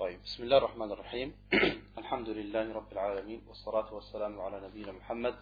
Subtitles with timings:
[0.00, 1.34] طيب بسم الله الرحمن الرحيم
[1.98, 5.34] الحمد لله رب العالمين والصلاة والسلام على نبينا محمد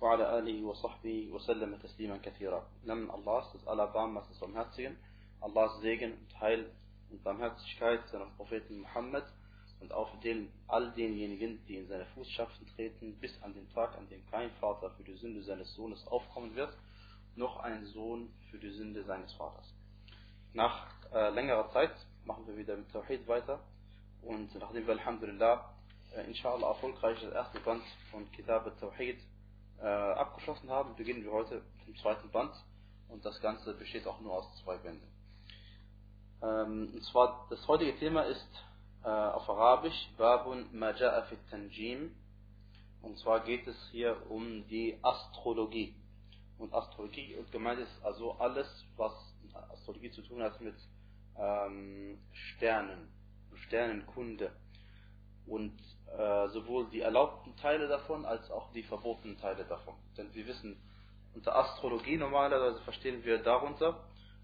[0.00, 4.96] وعلى آله وصحبه وسلم تسليما كثيرا Namen Allahs, des Allerbarmers, des Barmherzigen,
[5.40, 6.70] Allahs Segen und Heil
[7.10, 9.24] und Barmherzigkeit seinem Propheten Muhammad
[9.80, 14.08] und auf den, all denjenigen, die in seine Fußschaften treten, bis an den Tag, an
[14.08, 16.74] dem kein Vater für die Sünde seines Sohnes aufkommen wird,
[17.36, 19.72] noch ein Sohn für die Sünde seines Vaters.
[20.54, 23.60] Nach äh, längerer Zeit machen wir wieder mit Tawhid weiter
[24.27, 25.73] und nachdem wir Alhamdulillah
[26.15, 27.81] äh, inshallah erfolgreich das erste Band
[28.11, 29.19] von Kitab al-Tawhid
[29.79, 32.51] äh, abgeschlossen haben, beginnen wir heute mit dem zweiten Band
[33.07, 35.07] und das Ganze besteht auch nur aus zwei Bänden.
[36.41, 38.49] Ähm, und zwar das heutige Thema ist
[39.03, 42.13] äh, auf Arabisch Babun Maja'a fit Tanjim
[43.01, 45.95] und zwar geht es hier um die Astrologie.
[46.57, 49.13] Und Astrologie und gemeint ist also alles, was
[49.71, 50.75] Astrologie zu tun hat mit
[51.37, 53.07] ähm, Sternen,
[53.57, 54.51] Sternenkunde
[55.45, 55.77] und
[56.17, 59.95] äh, sowohl die erlaubten Teile davon als auch die verbotenen Teile davon.
[60.17, 60.81] Denn wir wissen,
[61.33, 64.03] unter Astrologie normalerweise verstehen wir darunter,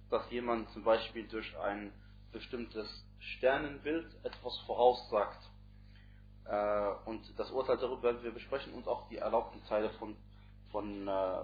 [0.09, 1.91] dass jemand zum Beispiel durch ein
[2.31, 2.87] bestimmtes
[3.19, 5.43] Sternenbild etwas voraussagt.
[6.45, 10.15] Äh, und das Urteil darüber werden wir besprechen und auch die erlaubten Teile von,
[10.71, 11.43] von, äh,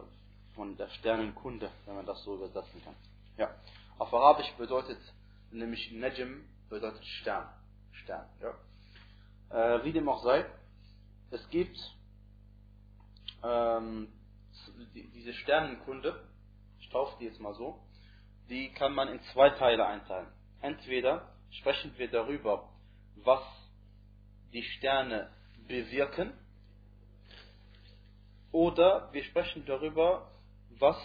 [0.55, 2.95] von der Sternenkunde, wenn man das so übersetzen kann.
[3.37, 3.49] Ja.
[3.97, 4.99] Auf Arabisch bedeutet
[5.51, 7.49] nämlich Najm bedeutet Stern.
[8.09, 8.27] Stern.
[8.41, 9.75] Ja.
[9.75, 10.45] Äh, wie dem auch sei,
[11.29, 11.77] es gibt
[13.43, 14.07] ähm,
[14.95, 16.27] die, diese Sternenkunde,
[16.79, 17.79] ich taufe die jetzt mal so,
[18.49, 20.27] die kann man in zwei Teile einteilen.
[20.61, 22.69] Entweder sprechen wir darüber,
[23.17, 23.43] was
[24.53, 25.29] die Sterne
[25.67, 26.33] bewirken,
[28.51, 30.31] oder wir sprechen darüber,
[30.79, 30.97] was,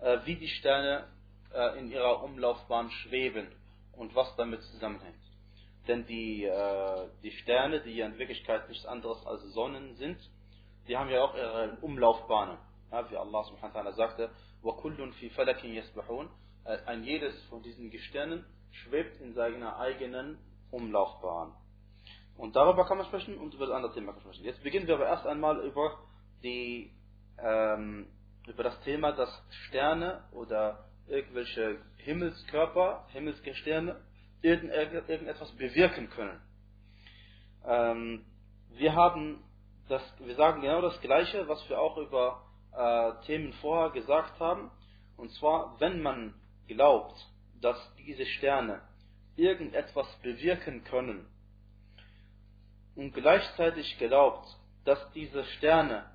[0.00, 1.08] äh, wie die Sterne
[1.52, 3.48] äh, in ihrer Umlaufbahn schweben
[3.90, 5.27] und was damit zusammenhängt.
[5.87, 10.17] Denn die, äh, die Sterne, die ja in Wirklichkeit nichts anderes als Sonnen sind,
[10.87, 12.57] die haben ja auch ihre Umlaufbahnen.
[12.91, 14.29] Ja, wie Allah subhanahu wa ta'ala sagte,
[14.63, 16.29] وَكُلٌّ فِي فَلَكٍ يَسْبَحُونَ
[16.85, 20.37] Ein jedes von diesen Sternen schwebt in seiner eigenen
[20.71, 21.53] Umlaufbahn.
[22.37, 24.45] Und darüber kann man sprechen und über das andere Thema kann man sprechen.
[24.45, 25.99] Jetzt beginnen wir aber erst einmal über
[26.41, 26.91] die,
[27.37, 28.07] ähm,
[28.47, 29.29] über das Thema, dass
[29.67, 34.01] Sterne oder irgendwelche Himmelskörper, Himmelsgestirne,
[34.42, 36.40] irgendetwas bewirken können.
[37.64, 38.24] Ähm,
[38.70, 39.42] wir haben
[39.88, 44.70] das, wir sagen genau das Gleiche, was wir auch über äh, Themen vorher gesagt haben.
[45.16, 46.34] Und zwar, wenn man
[46.68, 47.16] glaubt,
[47.60, 48.80] dass diese Sterne
[49.36, 51.26] irgendetwas bewirken können
[52.94, 54.46] und gleichzeitig glaubt,
[54.84, 56.10] dass diese Sterne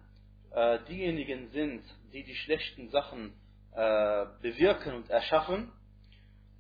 [0.52, 3.34] äh, diejenigen sind, die die schlechten Sachen
[3.72, 5.72] äh, bewirken und erschaffen,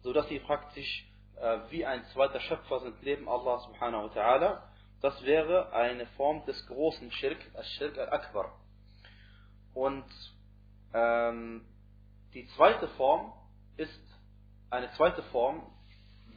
[0.02, 1.06] so dass sie praktisch
[1.70, 4.62] wie ein zweiter Schöpfer sind neben Allah subhanahu wa ta'ala,
[5.02, 8.58] das wäre eine Form des großen Schirk, Al-Shirk al-Akbar.
[9.74, 10.06] Und
[10.94, 11.66] ähm,
[12.34, 13.34] die zweite Form
[13.76, 14.02] ist
[14.70, 15.62] eine zweite Form,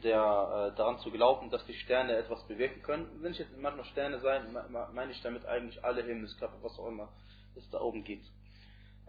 [0.03, 3.21] der, äh, daran zu glauben, dass die Sterne etwas bewirken können.
[3.21, 4.55] Wenn ich jetzt manchmal Sterne sein,
[4.93, 7.09] meine ich damit eigentlich alle Himmelskörper, was auch immer
[7.55, 8.27] es da oben gibt.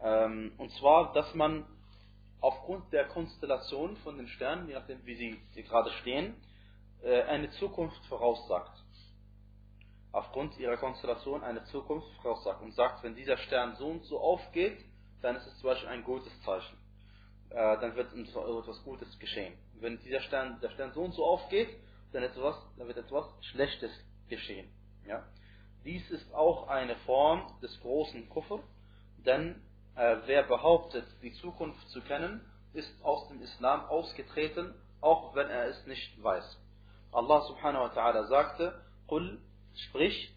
[0.02, 1.66] Ähm, und zwar, dass man
[2.40, 6.34] aufgrund der Konstellation von den Sternen, je nachdem wie sie, sie gerade stehen,
[7.02, 8.82] äh, eine Zukunft voraussagt.
[10.12, 14.84] Aufgrund ihrer Konstellation eine Zukunft voraussagt und sagt, wenn dieser Stern so und so aufgeht,
[15.20, 16.76] dann ist es zum Beispiel ein gutes Zeichen.
[17.50, 19.54] Äh, dann wird etwas Gutes geschehen.
[19.80, 21.68] Wenn dieser Stern, der Stern so und so aufgeht,
[22.12, 23.90] dann, etwas, dann wird etwas Schlechtes
[24.28, 24.70] geschehen.
[25.06, 25.26] Ja?
[25.84, 28.60] Dies ist auch eine Form des großen Kufr,
[29.24, 29.62] denn
[30.26, 32.40] wer behauptet, die Zukunft zu kennen,
[32.72, 36.58] ist aus dem Islam ausgetreten, auch wenn er es nicht weiß.
[37.12, 39.40] Allah subhanahu wa ta'ala sagte, Qul,
[39.74, 40.32] sprich,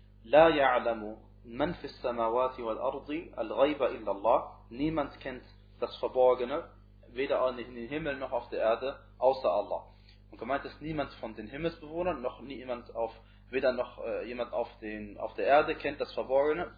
[1.43, 4.57] man fis samawati wal ardi al ghaiba illa Allah.
[4.69, 5.43] Niemand kennt
[5.79, 6.63] das Verborgene,
[7.09, 9.83] weder in den Himmel noch auf der Erde, außer Allah.
[10.31, 13.11] Und gemeint ist niemand von den Himmelsbewohnern, noch niemand auf,
[13.49, 16.71] weder noch äh, jemand auf, den, auf der Erde kennt das Verborgene,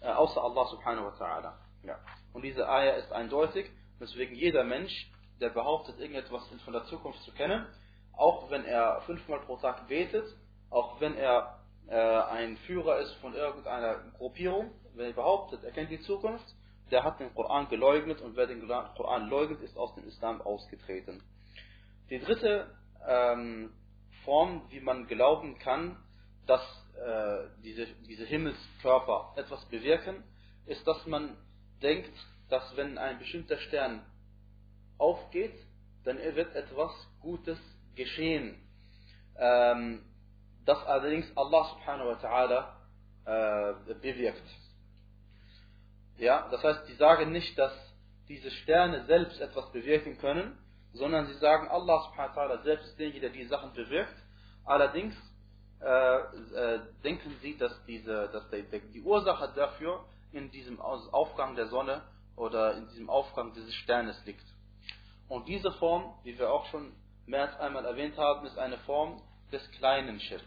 [0.00, 1.52] äh, außer Allah subhanahu wa ta'ala.
[1.84, 1.98] Ja.
[2.36, 4.92] Und diese Eier ist eindeutig, weswegen jeder Mensch,
[5.40, 7.64] der behauptet, irgendetwas von der Zukunft zu kennen,
[8.12, 10.26] auch wenn er fünfmal pro Tag betet,
[10.68, 15.90] auch wenn er äh, ein Führer ist von irgendeiner Gruppierung, wenn er behauptet, er kennt
[15.90, 16.44] die Zukunft,
[16.90, 21.22] der hat den Koran geleugnet und wer den Koran leugnet, ist aus dem Islam ausgetreten.
[22.10, 22.70] Die dritte
[23.08, 23.72] ähm,
[24.26, 25.96] Form, wie man glauben kann,
[26.46, 26.60] dass
[27.02, 30.22] äh, diese, diese Himmelskörper etwas bewirken,
[30.66, 31.34] ist, dass man
[31.82, 32.12] denkt,
[32.48, 34.04] dass wenn ein bestimmter Stern
[34.98, 35.54] aufgeht,
[36.04, 37.58] dann wird etwas Gutes
[37.94, 38.56] geschehen.
[39.38, 40.04] Ähm,
[40.64, 42.76] das allerdings Allah subhanahu wa ta'ala
[43.24, 44.48] äh, bewirkt.
[46.18, 47.72] Ja, das heißt, die sagen nicht, dass
[48.28, 50.58] diese Sterne selbst etwas bewirken können,
[50.92, 54.14] sondern sie sagen, Allah subhanahu wa ta'ala selbst ist derjenige, der die Sachen bewirkt.
[54.64, 55.14] Allerdings
[55.80, 60.04] äh, äh, denken sie, dass, diese, dass die, die Ursache dafür
[60.36, 62.02] in diesem Aufgang der Sonne
[62.36, 64.44] oder in diesem Aufgang dieses Sternes liegt.
[65.28, 66.92] Und diese Form, wie wir auch schon
[67.26, 70.44] mehr als einmal erwähnt haben, ist eine Form des kleinen Schirk.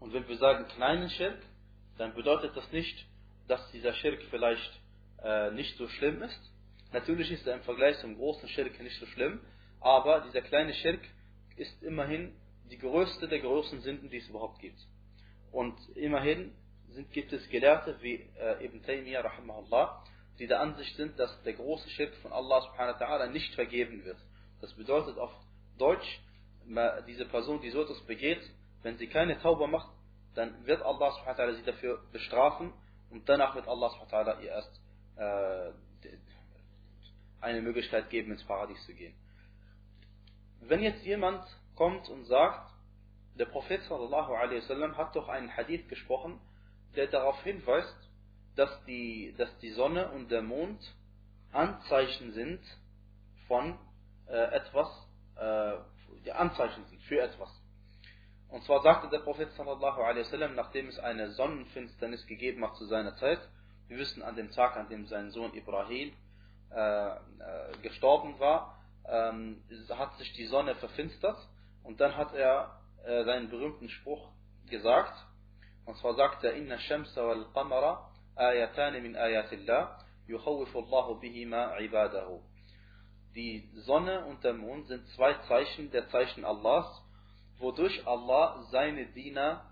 [0.00, 1.38] Und wenn wir sagen kleinen Schirk,
[1.98, 3.06] dann bedeutet das nicht,
[3.48, 4.80] dass dieser Schirk vielleicht
[5.22, 6.40] äh, nicht so schlimm ist.
[6.92, 9.40] Natürlich ist er im Vergleich zum großen Schirk nicht so schlimm,
[9.80, 11.00] aber dieser kleine Schirk
[11.56, 12.34] ist immerhin
[12.70, 14.78] die größte der größten Sünden, die es überhaupt gibt.
[15.52, 16.52] Und immerhin
[16.94, 20.04] sind, gibt es Gelehrte wie äh, Ibn Taymiyyah rahimahullah,
[20.38, 24.04] die der Ansicht sind, dass der große Schirk von Allah subhanahu wa ta'ala nicht vergeben
[24.04, 24.18] wird.
[24.60, 25.32] Das bedeutet auf
[25.78, 26.20] Deutsch,
[27.06, 28.40] diese Person, die so etwas begeht,
[28.82, 29.90] wenn sie keine Tauber macht,
[30.34, 32.72] dann wird Allah subhanahu wa ta'ala sie dafür bestrafen
[33.10, 34.80] und danach wird Allah subhanahu wa ta'ala ihr erst
[35.16, 35.72] äh,
[37.40, 39.14] eine Möglichkeit geben, ins Paradies zu gehen.
[40.60, 41.44] Wenn jetzt jemand
[41.76, 42.72] kommt und sagt,
[43.38, 46.40] der Prophet sallallahu alaihi wasallam hat doch einen Hadith gesprochen,
[46.96, 47.96] der darauf hinweist,
[48.56, 50.80] dass die, dass die Sonne und der Mond
[51.52, 52.60] Anzeichen sind
[53.46, 53.78] von
[54.26, 54.88] äh, etwas,
[55.36, 57.50] äh, Anzeichen sind für etwas.
[58.48, 63.16] Und zwar sagte der Prophet sallallahu wasallam, nachdem es eine Sonnenfinsternis gegeben hat zu seiner
[63.16, 63.40] Zeit,
[63.88, 66.12] wir wissen an dem Tag, an dem sein Sohn Ibrahim
[66.70, 67.18] äh, äh
[67.82, 71.38] gestorben war, ähm, hat sich die Sonne verfinstert
[71.82, 74.30] und dann hat er äh, seinen berühmten Spruch
[74.68, 75.14] gesagt.
[75.86, 82.40] Und zwar sagt er, Inna Shamsa wal Qamara ayatani min ayatillah yukhawwifu Allahu bihima ibadahu.
[83.34, 87.02] Die Sonne und der Mond sind zwei Zeichen der Zeichen Allahs,
[87.58, 89.70] wodurch Allah seine Diener,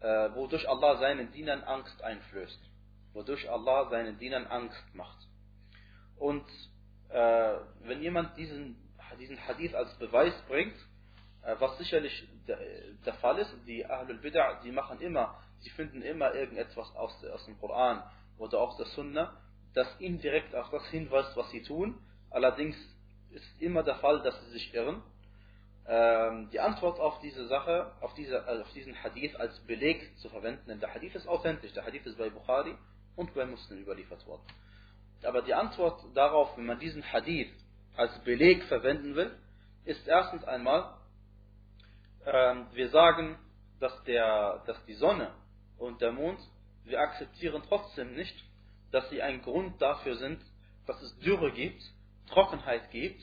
[0.00, 2.60] äh, wodurch Allah seinen Dienern Angst einflößt.
[3.12, 5.18] Wodurch Allah seinen Dienern Angst macht.
[6.18, 6.44] Und
[7.10, 8.76] äh, wenn jemand diesen,
[9.18, 10.74] diesen Hadith als Beweis bringt,
[11.58, 16.94] was sicherlich der, Fall ist, die Ahlul Bid'ah, die machen immer, sie finden immer irgendetwas
[16.96, 18.02] aus, aus dem Koran
[18.38, 19.36] oder aus der Sunna,
[19.74, 21.98] das indirekt auf das hinweist, was sie tun.
[22.30, 22.76] Allerdings
[23.30, 25.02] ist immer der Fall, dass sie sich irren.
[25.86, 30.30] Ähm, die Antwort auf diese Sache, auf, diese, also auf diesen Hadith als Beleg zu
[30.30, 32.74] verwenden, denn der Hadith ist authentisch, der Hadith ist bei Bukhari
[33.16, 34.42] und bei Muslim überliefert worden.
[35.24, 37.52] Aber die Antwort darauf, wenn man diesen Hadith
[37.96, 39.36] als Beleg verwenden will,
[39.84, 40.94] ist erstens einmal,
[42.24, 43.38] wir sagen,
[43.80, 45.30] dass, der, dass die Sonne
[45.78, 46.40] und der Mond,
[46.84, 48.34] wir akzeptieren trotzdem nicht,
[48.92, 50.40] dass sie ein Grund dafür sind,
[50.86, 51.82] dass es Dürre gibt,
[52.28, 53.20] Trockenheit gibt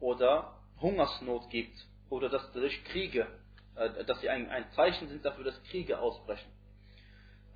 [0.00, 1.76] oder Hungersnot gibt
[2.08, 3.26] oder dass durch Kriege,
[3.74, 6.50] äh, dass sie ein, ein, Zeichen sind dafür, dass Kriege ausbrechen.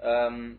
[0.01, 0.59] Ähm,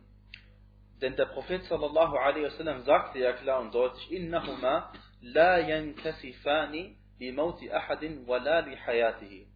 [1.01, 7.31] denn der Prophet sallallahu alaihi wasallam sagte ja klar und deutlich, innahuma la yankasifani li
[7.31, 9.52] mauti ahadin wa la li hayatihi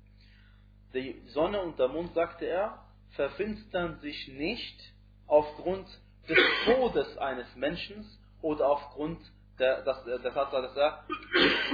[0.94, 4.80] die Sonne und der Mond, sagte er, verfinstern sich nicht
[5.28, 5.88] aufgrund
[6.28, 8.06] des Todes eines Menschen
[8.42, 9.20] oder aufgrund
[9.60, 11.04] der, dass, der Tatsache, dass er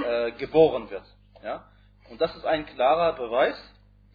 [0.04, 1.04] äh, geboren wird.
[1.42, 1.68] Ja?
[2.10, 3.56] Und das ist ein klarer Beweis,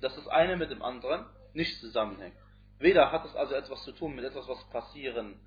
[0.01, 2.35] dass das eine mit dem anderen nicht zusammenhängt.
[2.79, 5.39] Weder hat es also etwas zu tun mit etwas, was passieren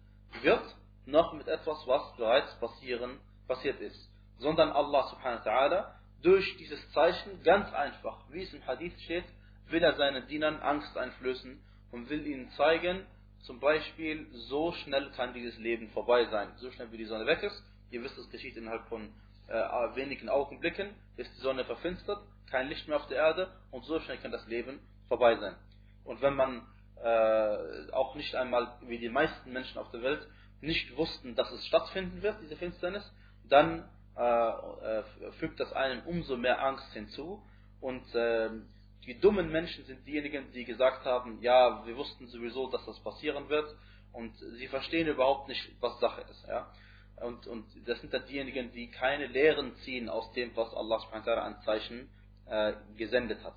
[0.43, 0.63] wird,
[1.07, 3.19] noch mit etwas, was bereits passieren,
[3.49, 4.11] passiert ist.
[4.39, 9.25] Sondern Allah subhanahu wa ta'ala durch dieses Zeichen ganz einfach, wie es im Hadith steht,
[9.69, 13.07] will er seinen Dienern Angst einflößen und will ihnen zeigen,
[13.43, 16.53] zum Beispiel, so schnell kann dieses Leben vorbei sein.
[16.57, 17.63] So schnell wie die Sonne weg ist.
[17.91, 19.13] Ihr wisst, es geschieht innerhalb von
[19.49, 19.53] äh,
[19.97, 24.19] wenigen Augenblicken, ist die Sonne verfinstert, kein Licht mehr auf der Erde und so schnell
[24.19, 25.57] kann das Leben vorbei sein.
[26.05, 26.63] Und wenn man
[27.03, 30.27] äh, auch nicht einmal, wie die meisten Menschen auf der Welt,
[30.61, 33.05] nicht wussten, dass es stattfinden wird, diese Finsternis,
[33.49, 35.03] dann äh, äh
[35.41, 37.43] fügt das einem umso mehr Angst hinzu
[37.81, 38.69] und ähm,
[39.07, 43.49] die dummen Menschen sind diejenigen, die gesagt haben, ja, wir wussten sowieso, dass das passieren
[43.49, 43.75] wird
[44.13, 46.47] und sie verstehen überhaupt nicht, was Sache ist.
[46.47, 46.73] Ja?
[47.17, 51.01] Und, und das sind dann diejenigen, die keine Lehren ziehen aus dem, was Allah
[51.43, 52.09] an Zeichen
[52.47, 53.57] äh, gesendet hat.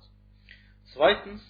[0.92, 1.42] Zweitens,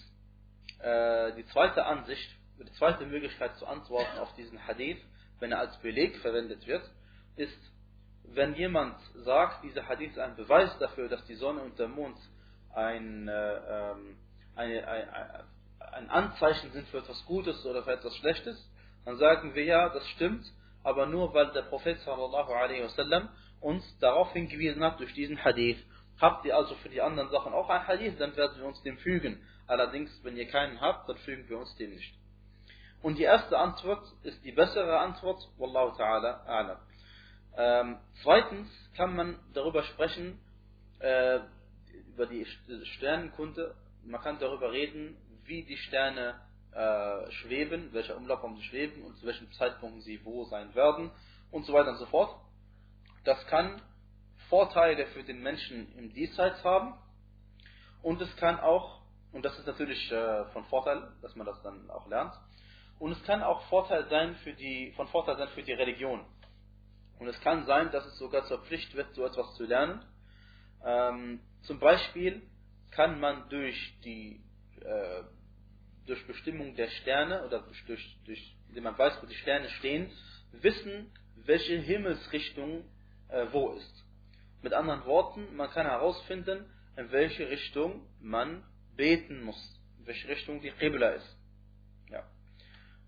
[0.79, 5.01] äh, die zweite Ansicht, die zweite Möglichkeit zu antworten auf diesen Hadith,
[5.39, 6.83] wenn er als Beleg verwendet wird,
[7.35, 7.57] ist,
[8.23, 12.17] wenn jemand sagt, dieser Hadith ist ein Beweis dafür, dass die Sonne und der Mond
[12.77, 14.17] ein, äh, ähm,
[14.55, 14.83] ein,
[15.93, 18.57] ein Anzeichen sind für etwas Gutes oder für etwas Schlechtes,
[19.05, 20.45] dann sagen wir ja, das stimmt,
[20.83, 23.29] aber nur weil der Prophet sallallahu alaihi wasallam
[23.61, 25.83] uns darauf hingewiesen hat durch diesen Hadith
[26.19, 28.97] Habt ihr also für die anderen Sachen auch ein Hadith, dann werden wir uns dem
[28.97, 29.39] fügen.
[29.67, 32.13] Allerdings, wenn ihr keinen habt, dann fügen wir uns dem nicht.
[33.03, 36.77] Und die erste Antwort ist die bessere Antwort, Wallahu ta'ala a'lam.
[37.55, 40.39] Ähm, zweitens kann man darüber sprechen,
[40.99, 41.39] äh,
[42.17, 42.47] über die
[42.95, 49.15] Sternenkunde, man kann darüber reden, wie die Sterne äh, schweben, welcher Umlaufbahn sie schweben und
[49.17, 51.11] zu welchem Zeitpunkt sie wo sein werden
[51.51, 52.35] und so weiter und so fort.
[53.23, 53.79] Das kann
[54.49, 56.95] Vorteile für den Menschen im Diesseits haben
[58.01, 61.87] und es kann auch, und das ist natürlich äh, von Vorteil, dass man das dann
[61.91, 62.33] auch lernt,
[62.97, 66.25] und es kann auch Vorteil sein für die, von Vorteil sein für die Religion.
[67.19, 70.03] Und es kann sein, dass es sogar zur Pflicht wird, so etwas zu lernen.
[70.83, 72.41] Ähm, zum Beispiel
[72.91, 74.41] kann man durch die
[74.81, 75.23] äh,
[76.07, 80.09] durch Bestimmung der Sterne oder durch, durch, indem man weiß, wo die Sterne stehen,
[80.53, 82.85] wissen, welche Himmelsrichtung
[83.27, 84.05] äh, wo ist.
[84.61, 88.63] Mit anderen Worten, man kann herausfinden, in welche Richtung man
[88.95, 91.37] beten muss, in welche Richtung die Qibla ist.
[92.09, 92.23] Ja.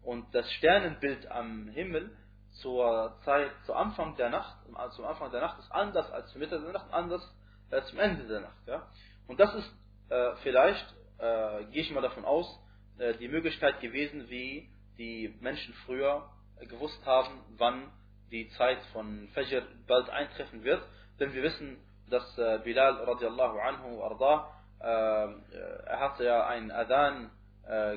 [0.03, 2.15] Und das Sternenbild am Himmel
[2.61, 4.57] zur Zeit, zu Anfang der Nacht,
[4.95, 7.23] zum Anfang der Nacht ist anders als zur Mitte der Nacht, anders
[7.71, 8.67] als zum Ende der Nacht.
[8.67, 8.87] Ja.
[9.27, 9.71] Und das ist
[10.09, 10.85] äh, vielleicht,
[11.19, 12.59] äh, gehe ich mal davon aus,
[12.97, 17.91] äh, die Möglichkeit gewesen, wie die Menschen früher äh, gewusst haben, wann
[18.31, 20.81] die Zeit von Fajr bald eintreffen wird.
[21.19, 21.77] Denn wir wissen,
[22.09, 27.29] dass äh, Bilal radiallahu anhu arda, er hatte ja einen Adhan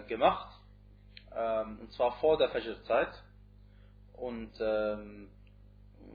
[0.08, 0.52] gemacht,
[1.32, 3.22] ähm, und zwar vor der Fajr-Zeit.
[4.14, 5.28] Und ähm,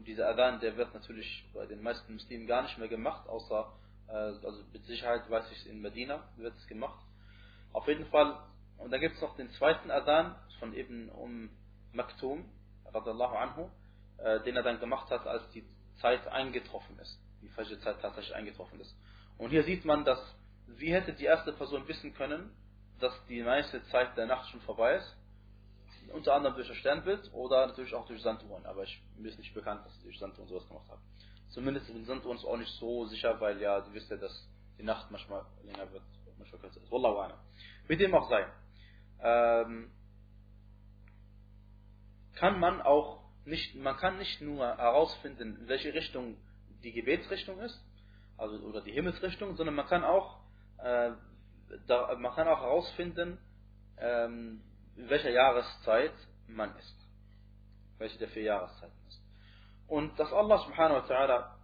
[0.06, 3.72] dieser Adhan, der wird natürlich bei den meisten Muslimen gar nicht mehr gemacht, außer,
[4.08, 7.04] also mit Sicherheit weiß ich es in Medina wird es gemacht.
[7.74, 8.40] Auf jeden Fall
[8.78, 11.50] und dann gibt es noch den zweiten Adhan von Ibn Um
[11.94, 12.46] Maktum,
[12.94, 13.70] radallahu anhu,
[14.18, 15.66] äh, den er dann gemacht hat, als die
[16.02, 17.20] Zeit eingetroffen ist.
[17.42, 18.96] Die falsche Zeit tatsächlich eingetroffen ist.
[19.38, 20.20] Und hier sieht man, dass,
[20.68, 22.52] wie hätte die erste Person wissen können,
[23.00, 25.18] dass die meiste Zeit der Nacht schon vorbei ist?
[26.12, 28.66] Unter anderem durch das Sternbild oder natürlich auch durch Sanduhren.
[28.66, 31.02] Aber ich, mir ist nicht bekannt, dass durch Sanduhren sowas gemacht haben.
[31.50, 35.10] Zumindest sind Sanduhren auch nicht so sicher, weil ja, du wisst ja, dass die Nacht
[35.12, 36.04] manchmal länger wird,
[36.38, 36.92] manchmal kürzer ist.
[36.92, 37.38] Wallahu a'lam.
[37.88, 38.46] Mit dem auch sei
[39.22, 39.92] ähm,
[42.36, 46.38] kann man auch nicht, man kann nicht nur herausfinden, in welche Richtung
[46.84, 47.80] die Gebetsrichtung ist,
[48.38, 50.40] also oder die Himmelsrichtung, sondern man kann auch,
[50.78, 51.12] äh,
[51.88, 53.40] da, man kann auch herausfinden,
[53.98, 54.62] ähm,
[54.97, 56.13] in welcher Jahreszeit
[56.47, 56.97] man ist,
[57.99, 59.21] welche der vier Jahreszeiten ist.
[59.89, 61.55] Und dass Allah subhanahu wa ta'ala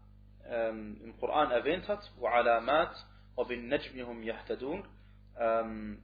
[0.47, 2.95] ähm, im Koran erwähnt hat, وَعَلَامَاتٍ
[3.37, 4.85] وَبِالنَّجْمِ هُمْ يَهْتَدُونَ
[5.39, 6.03] ähm,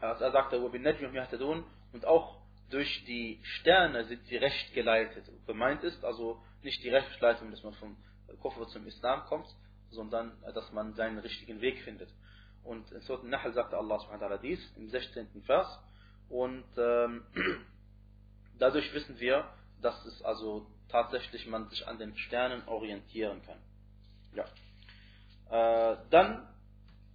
[0.00, 2.40] also er sagte, und auch
[2.70, 5.28] durch die Sterne sind sie recht geleitet.
[5.46, 7.96] Gemeint ist also nicht die Rechtsleitung, dass man vom
[8.40, 9.46] Koffer zum Islam kommt,
[9.90, 12.08] sondern dass man seinen richtigen Weg findet.
[12.62, 15.42] Und in Surah Nahl sagte Allah subhanahu wa dies im 16.
[15.44, 15.66] Vers.
[16.28, 17.24] Und ähm,
[18.58, 19.44] dadurch wissen wir,
[19.82, 23.58] dass es also tatsächlich man sich an den Sternen orientieren kann.
[24.34, 25.92] Ja.
[25.92, 26.46] Äh, dann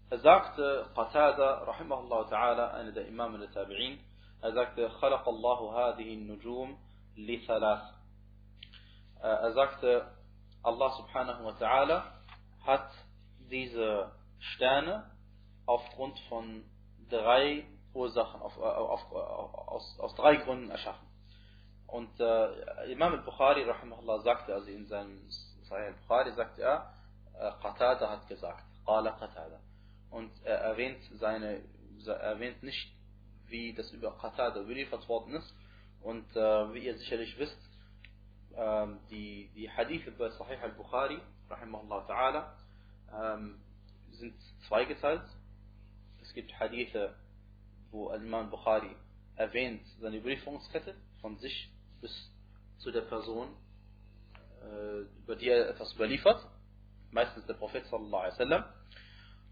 [0.10, 3.98] er sagte Qatada, rahimahullah ta'ala, einer der Imame der Tabi'in,
[4.42, 6.78] er sagte, خلق الله هذه النجوم
[7.18, 7.82] لثلاث.
[9.22, 10.06] Er sagte,
[10.62, 12.04] Allah subhanahu wa ta'ala
[12.66, 12.92] hat
[13.50, 15.10] diese Sterne
[15.66, 16.64] aufgrund von
[17.10, 21.07] drei Ursachen, auf, auf, auf, aus, aus drei Gründen erschaffen.
[21.87, 23.65] Und äh, Imam al-Bukhari,
[24.23, 25.21] sagte, also in seinem
[25.63, 26.93] Sahih al-Bukhari, sagte er,
[27.63, 29.61] Qatada hat gesagt, Qala Qatada
[30.11, 31.63] und er erwähnt seine,
[32.07, 32.93] er erwähnt nicht,
[33.47, 35.55] wie das über Qatada überliefert worden ist.
[36.03, 37.59] Und äh, wie ihr sicherlich wisst,
[38.57, 44.35] äh, die, die Hadithe bei Sahih al-Bukhari, rahimahullah ta'ala, äh, sind
[44.67, 45.25] zweigeteilt.
[46.23, 47.15] Es gibt Hadithe,
[47.92, 48.96] wo Al-Imam Bukhari
[49.36, 51.72] erwähnt seine Überlieferungskette von sich
[52.02, 52.12] bis
[52.78, 53.50] zu der Person,
[54.62, 56.46] äh, über die er etwas überliefert,
[57.12, 58.64] meistens der Prophet sallallahu alaihi wasallam.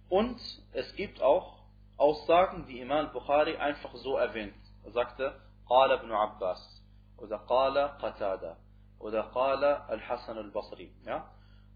[0.10, 0.40] Und
[0.74, 1.64] es gibt auch
[1.98, 4.56] Aussagen, die Imam Bukhari einfach so erwähnt.
[4.84, 6.84] Er sagte, قال ابن Abbas
[7.18, 8.58] oder قال قتادة
[9.00, 10.92] oder قال الحسن البصري.
[11.06, 11.30] Ja?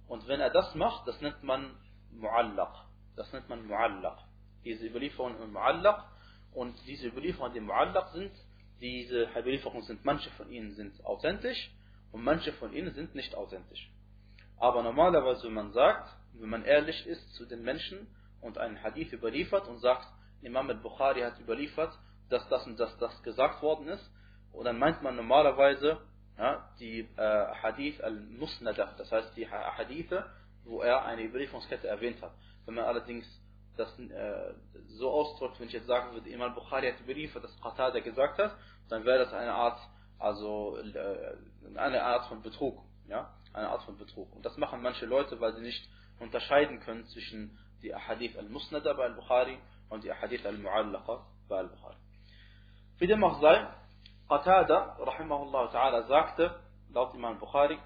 [0.07, 1.75] Und wenn er das macht, das nennt man
[2.12, 2.74] Muallaq.
[3.15, 4.17] Das nennt man Muallaq.
[4.63, 6.03] Diese Überlieferungen im Muallaq
[6.54, 8.32] und diese Überlieferungen, die Muallaq sind,
[8.80, 11.71] diese Überlieferungen sind, manche von ihnen sind authentisch
[12.11, 13.90] und manche von ihnen sind nicht authentisch.
[14.59, 18.06] Aber normalerweise, wenn man sagt, wenn man ehrlich ist zu den Menschen,
[18.42, 20.06] und einen Hadith überliefert und sagt,
[20.42, 21.97] Imam al-Bukhari hat überliefert,
[22.28, 24.11] dass das und das, das gesagt worden ist.
[24.52, 25.99] Und dann meint man normalerweise
[26.37, 30.26] ja, die äh, Hadith al-Musnada, das heißt die Hadithe,
[30.64, 32.32] wo er eine Überlieferungskette erwähnt hat.
[32.66, 33.25] Wenn man allerdings
[33.76, 34.54] das äh,
[34.88, 38.54] so ausdrückt, wenn ich jetzt sagen würde, Imam Bukhari hat überliefert, dass Qatada gesagt hat,
[38.88, 39.78] dann wäre das eine Art,
[40.18, 41.36] also äh,
[41.76, 44.34] eine Art von Betrug, ja, eine Art von Betrug.
[44.34, 45.88] Und das machen manche Leute, weil sie nicht
[46.18, 51.96] unterscheiden können zwischen die Ahadith al-Musnada bei al-Bukhari und die Ahadith al-Mu'allaqa bei al-Bukhari.
[52.98, 53.66] Wie dem auch sei,
[54.28, 56.60] Qatada, rahimahullah ta'ala, sagte,
[56.90, 57.78] laut Imam Bukhari,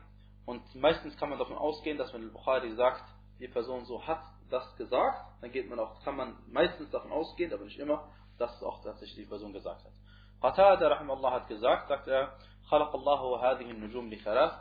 [0.44, 3.04] und meistens kann man davon ausgehen, dass wenn al-Bukhari sagt,
[3.38, 7.52] die Person so hat das gesagt, dann geht man auch, kann man meistens davon ausgehen,
[7.52, 9.92] aber nicht immer, dass es auch tatsächlich die Person gesagt hat.
[10.40, 12.32] Qatada, rahimahullah, hat gesagt, sagt er,
[12.66, 14.52] خلق الله هذه النجوم لثلاث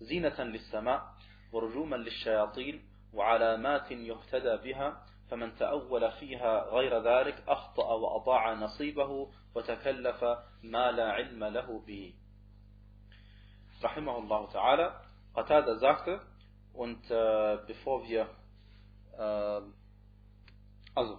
[0.00, 1.02] زينة للسماء
[1.52, 10.24] ورجوما للشياطين وعلامات يهتدى بها فمن تأول فيها غير ذلك أخطأ وأضاع نصيبه وتكلف
[10.62, 12.14] ما لا علم له به
[13.84, 15.00] رحمه الله تعالى
[15.34, 16.20] Qatada sagte
[16.72, 18.26] und äh, bevor wir
[19.18, 19.60] äh,
[20.94, 21.18] also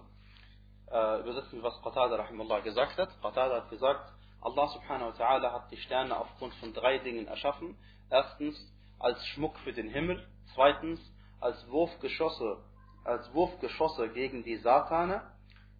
[0.90, 3.10] äh, übersetzen was Qatada rahimullah gesagt hat.
[3.22, 7.76] Qatada hat gesagt Allah subhanahu wa ta'ala hat die Sterne aufgrund von drei Dingen erschaffen.
[8.08, 8.56] Erstens
[8.98, 10.26] als Schmuck für den Himmel.
[10.54, 11.00] Zweitens
[11.40, 12.58] als Wurfgeschosse,
[13.04, 15.22] als Wurfgeschosse gegen die Satane.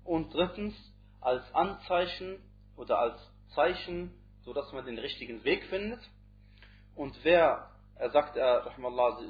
[0.04, 0.74] Und drittens
[1.20, 2.42] als Anzeichen
[2.76, 3.20] oder als
[3.54, 6.00] Zeichen, so dass man den richtigen Weg findet.
[6.96, 8.66] Und wer, er sagt er,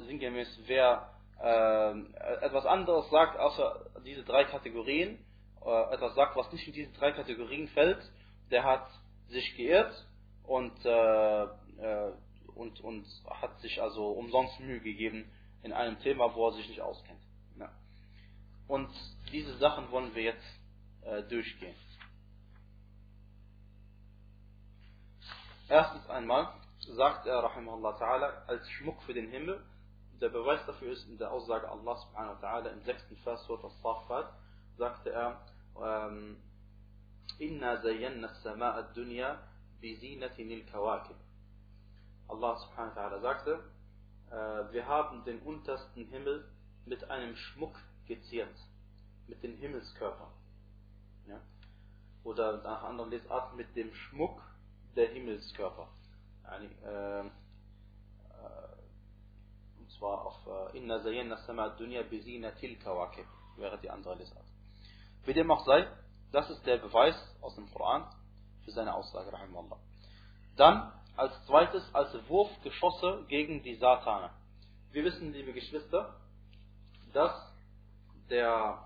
[0.07, 5.19] sinngemäß, wer etwas anderes sagt, außer diese drei Kategorien,
[5.65, 7.99] äh, etwas sagt, was nicht in diese drei Kategorien fällt,
[8.51, 8.87] der hat
[9.27, 9.93] sich geirrt
[10.43, 12.13] und, äh, äh
[12.55, 15.31] und, und hat sich also umsonst Mühe gegeben,
[15.63, 17.21] in einem Thema, wo er sich nicht auskennt.
[17.57, 17.71] Ja.
[18.67, 18.89] Und
[19.31, 20.59] diese Sachen wollen wir jetzt
[21.03, 21.75] äh, durchgehen.
[25.69, 29.63] Erstens einmal sagt er, rahimahullah ta'ala, als Schmuck für den Himmel,
[30.21, 33.63] der Beweis dafür ist in der Aussage Allah subhanahu wa ta'ala im sechsten Vers Surat
[33.63, 34.33] al-Safat,
[34.77, 35.41] sagte er,
[35.81, 36.37] ähm,
[37.37, 39.39] Inna zayyanna as-sama'a ad-dunya
[39.79, 41.15] bi zinatin al-kawakib.
[42.27, 43.63] Allah subhanahu wa ta'ala sagte,
[44.29, 46.45] äh, wir haben den untersten Himmel
[46.85, 48.55] mit einem Schmuck geziert,
[49.27, 50.31] mit den Himmelskörpern.
[51.27, 51.39] Ja?
[52.23, 54.41] Oder nach anderen Lesarten mit dem Schmuck
[54.95, 55.87] der Himmelskörper.
[56.45, 57.29] Äh, äh,
[59.99, 63.25] zwar auf Inna Zayyana Sama Dunya Bezina Til Kawakib
[63.57, 64.45] wäre die andere Lesart.
[65.25, 65.87] Wie dem auch sei,
[66.31, 68.05] das ist der Beweis aus dem Koran
[68.63, 69.77] für seine Aussage, Rahimallah.
[70.55, 74.31] Dann als zweites als Wurfgeschosse gegen die Satane.
[74.91, 76.15] Wir wissen, liebe Geschwister,
[77.13, 77.33] dass,
[78.29, 78.85] der,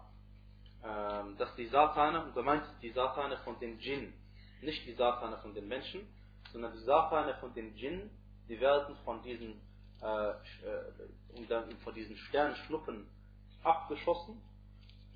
[0.82, 4.13] äh, dass die Satane, und gemeint ist die Satane von den Djinn,
[4.62, 6.08] nicht die Satane von den Menschen,
[6.52, 8.10] sondern die Satane von den Djinn,
[8.47, 9.62] die werden von diesen,
[10.04, 13.08] äh, äh, von diesen Sternschnuppen
[13.63, 14.42] abgeschossen.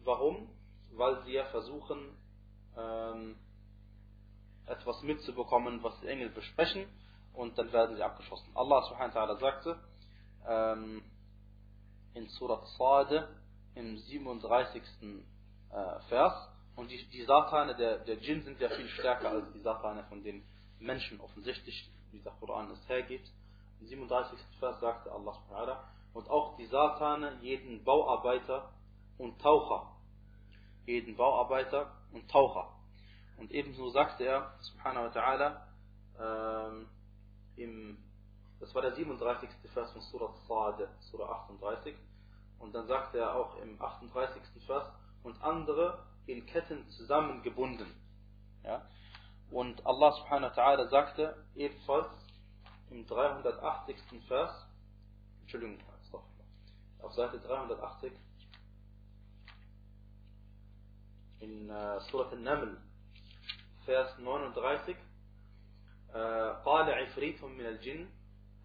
[0.03, 0.49] Warum?
[0.93, 2.15] Weil sie ja versuchen,
[2.77, 3.35] ähm,
[4.65, 6.87] etwas mitzubekommen, was die Engel besprechen
[7.33, 8.49] und dann werden sie abgeschossen.
[8.55, 9.79] Allah subhanahu wa ta'ala sagte
[10.47, 11.03] ähm,
[12.13, 13.27] in Surat Sade
[13.75, 14.81] im 37.
[15.69, 19.59] Äh, Vers und die, die Satane der, der Djinn sind ja viel stärker als die
[19.59, 20.43] Satane von den
[20.79, 23.29] Menschen offensichtlich, wie der Koran es hergibt.
[23.79, 24.39] Im 37.
[24.59, 25.77] Vers sagte Allah subhanahu
[26.13, 28.71] und auch die Satane jeden Bauarbeiter
[29.17, 29.95] und Taucher.
[30.85, 32.73] Jeden Bauarbeiter und Taucher.
[33.37, 35.61] Und ebenso sagte er, subhanahu wa ta'ala,
[36.19, 36.87] ähm,
[37.55, 37.97] im,
[38.59, 39.49] das war der 37.
[39.73, 41.95] Vers von Surah Sa'ad, Surah 38.
[42.59, 44.41] Und dann sagte er auch im 38.
[44.65, 44.91] Vers,
[45.23, 47.93] und andere in Ketten zusammengebunden.
[48.63, 48.81] Ja?
[49.51, 52.07] Und Allah subhanahu wa ta'ala sagte ebenfalls
[52.90, 53.96] im 380.
[54.28, 54.66] Vers,
[55.40, 55.78] Entschuldigung,
[57.00, 58.12] auf Seite 380,
[61.40, 62.76] in uh, Surah Al-Naml,
[63.84, 64.96] Vers 39,
[66.64, 68.08] قال عفريت من الجن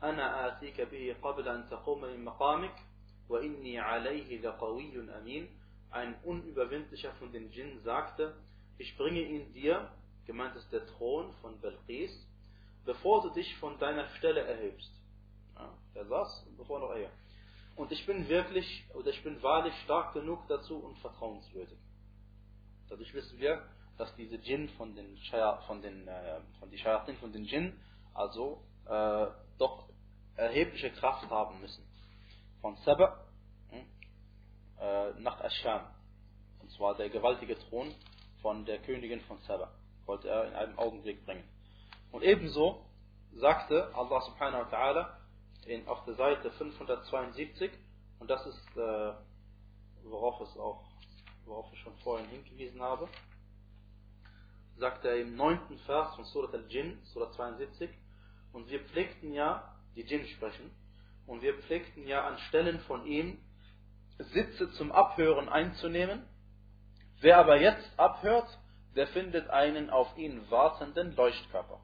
[0.04, 2.76] أنا آتيك به قبل أن تقوم من مقامك
[3.30, 5.48] وإني عليه لقوي أمين
[5.90, 8.36] Ein unüberwindlicher von den Djinn sagte,
[8.78, 9.90] ich bringe ihn dir,
[10.26, 12.12] gemeint ist der Thron von Belqis,
[12.85, 14.91] bevor du dich von deiner Stelle erhebst.
[15.55, 17.11] Ja, er saß, bevor noch er.
[17.77, 21.79] Und ich bin wirklich, oder ich bin wahrlich stark genug dazu und vertrauenswürdig.
[22.89, 23.63] Dadurch wissen wir,
[23.97, 25.17] dass diese Djinn von den,
[25.67, 27.79] von den, äh, von die Shayatin von den Djinn
[28.15, 29.27] also äh,
[29.59, 29.89] doch
[30.37, 31.85] erhebliche Kraft haben müssen.
[32.61, 33.27] Von Saba
[33.71, 33.87] hm,
[34.79, 35.87] äh, nach Asham.
[36.61, 37.95] Und zwar der gewaltige Thron
[38.41, 39.73] von der Königin von Saba.
[40.05, 41.45] Wollte er in einem Augenblick bringen.
[42.13, 42.87] Und ebenso
[43.33, 47.71] sagte Allah subhanahu wa ta'ala auf der Seite 572
[48.19, 49.13] Und das ist, äh,
[50.05, 50.85] worauf es auch,
[51.45, 53.09] worauf ich schon vorhin hingewiesen habe.
[54.77, 57.91] Sagt er im neunten Vers von Surat al-Jinn, Surat 72,
[58.53, 60.71] und wir pflegten ja, die Jinn sprechen,
[61.27, 63.39] und wir pflegten ja an Stellen von ihm
[64.19, 66.27] Sitze zum Abhören einzunehmen.
[67.21, 68.59] Wer aber jetzt abhört,
[68.95, 71.81] der findet einen auf ihn wartenden Leuchtkörper.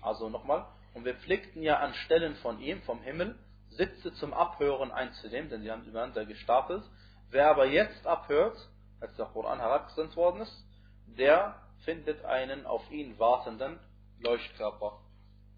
[0.00, 3.38] Also nochmal, und wir pflegten ja an Stellen von ihm, vom Himmel,
[3.70, 6.82] Sitze zum Abhören einzunehmen, denn sie haben übereinander gestapelt.
[7.30, 8.56] Wer aber jetzt abhört,
[9.00, 10.64] als der Koran herabgesandt worden ist,
[11.06, 13.78] der findet einen auf ihn wartenden
[14.20, 15.00] Leuchtkörper.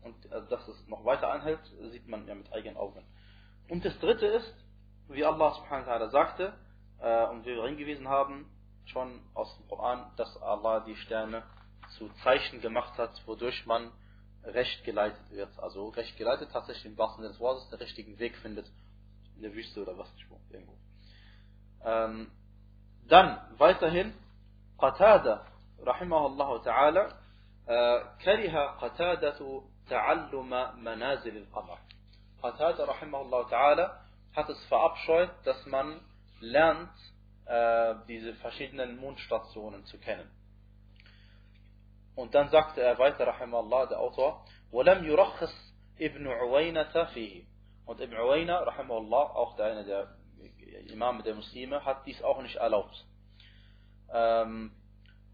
[0.02, 3.04] Und also, dass es noch weiter anhält, sieht man ja mit eigenen Augen.
[3.68, 4.54] Und das dritte ist,
[5.08, 6.52] wie Allah subhanahu wa ta'ala sagte,
[7.00, 8.50] äh, und wir hingewiesen haben,
[8.86, 11.42] schon aus dem Koran, dass Allah die Sterne
[11.96, 13.90] zu Zeichen gemacht hat, wodurch man
[14.43, 15.57] recht geleitet wird.
[15.59, 18.67] Also recht geleitet tatsächlich im wahrsten Sinne des Wortes den richtigen Weg findet
[19.35, 20.77] in der Wüste oder was nicht irgendwo.
[21.83, 22.31] Ähm,
[23.07, 24.13] dann weiterhin
[24.77, 25.45] Qatada
[25.79, 27.25] rahimahullah ta'ala
[27.67, 31.79] كره قتادة تعلم منازل القمر
[32.43, 33.99] قتادة رحمه الله تعالى
[34.35, 36.01] hat es verabscheut, dass man
[36.41, 36.91] lernt,
[37.45, 40.29] äh, diese verschiedenen Mondstationen zu kennen.
[42.15, 45.53] Und dann sagte er weiter, rahimallah, der Autor, وَلَمْ يُرَخِّصْ
[45.97, 47.47] ibn Uwaynata fihi.
[47.85, 50.15] Und Ibn Uwayna, rahimahullah, auch der eine der
[50.91, 53.05] Imame der Muslime, hat dies auch nicht erlaubt.
[54.11, 54.71] Ähm,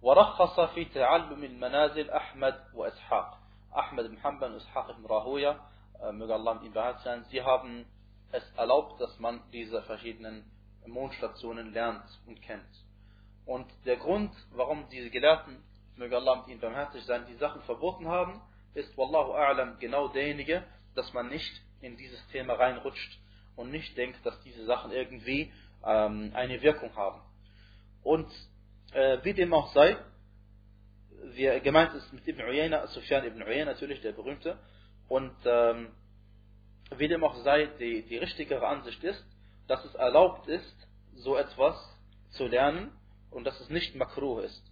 [0.01, 3.37] ورخص في تعلم المنازل أحمد وإسحاق
[3.73, 5.59] Ahmed ibn Hanbal und Ishaq ibn Rahuya,
[6.01, 7.85] äh, möge Allah mit ihm beheizt sein, sie haben
[8.33, 10.43] es erlaubt, dass man diese verschiedenen
[10.85, 12.67] Mondstationen lernt und kennt.
[13.45, 15.63] Und der Grund, warum diese Gelehrten
[15.98, 18.40] möge Allah mit ihnen barmherzig sein, die Sachen verboten haben,
[18.74, 20.62] ist, Wallahu a'lam, genau derjenige,
[20.94, 23.18] dass man nicht in dieses Thema reinrutscht
[23.56, 25.52] und nicht denkt, dass diese Sachen irgendwie
[25.84, 27.20] ähm, eine Wirkung haben.
[28.02, 28.30] Und
[28.92, 29.96] äh, wie dem auch sei,
[31.34, 34.58] wie gemeint ist mit Ibn Uyayna, Sufyan Ibn Uyayna natürlich, der berühmte,
[35.08, 35.88] und ähm,
[36.96, 39.24] wie dem auch sei, die, die richtigere Ansicht ist,
[39.66, 41.76] dass es erlaubt ist, so etwas
[42.30, 42.92] zu lernen
[43.30, 44.62] und dass es nicht makruh ist.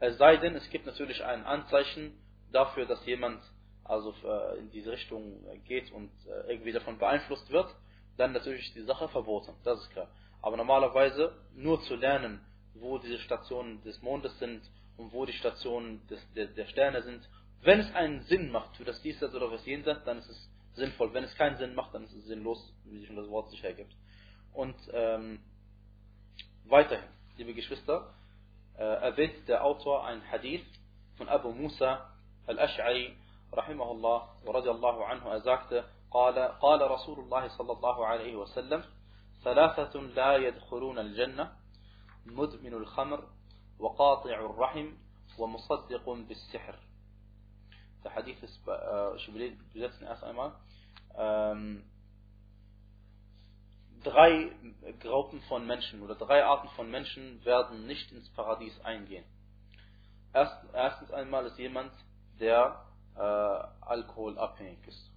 [0.00, 2.18] Es sei denn, es gibt natürlich ein Anzeichen
[2.52, 3.42] dafür, dass jemand
[3.84, 7.74] also äh, in diese Richtung geht und äh, irgendwie davon beeinflusst wird,
[8.16, 10.08] dann natürlich die Sache verboten, das ist klar.
[10.42, 12.40] Aber normalerweise nur zu lernen,
[12.74, 14.62] wo diese Stationen des Mondes sind
[14.96, 17.28] und wo die Stationen des, der, der, Sterne sind,
[17.62, 21.12] wenn es einen Sinn macht für das Diesseits oder was Jenseits, dann ist es sinnvoll.
[21.12, 23.92] Wenn es keinen Sinn macht, dann ist es sinnlos, wie sich das Wort sich hergibt.
[24.52, 25.40] Und ähm,
[26.66, 28.14] weiterhin, liebe Geschwister,
[28.78, 30.64] erwähnt der Autor ein Hadith
[31.16, 32.10] von Abu Musa
[32.46, 33.16] al-Ash'ari,
[33.52, 35.28] rahimahullah, radiallahu anhu.
[35.28, 38.84] Er sagte, قال رسول الله صلى الله عليه وسلم
[39.44, 41.52] ثلاثة لا يدخلون الجنة
[42.26, 43.28] مدمن الخمر
[43.78, 44.92] وقاطع الرحم
[45.38, 46.74] ومصدق بالسحر.
[48.04, 48.44] فحديث
[49.16, 50.52] شبلين بجلسنا أسأل
[54.02, 54.50] drei
[55.00, 59.24] Gruppen von Menschen oder drei Arten von Menschen werden nicht ins Paradies eingehen.
[60.32, 61.92] Erst, erstens einmal ist jemand,
[62.38, 62.84] der
[63.16, 65.10] äh, alkoholabhängig ist.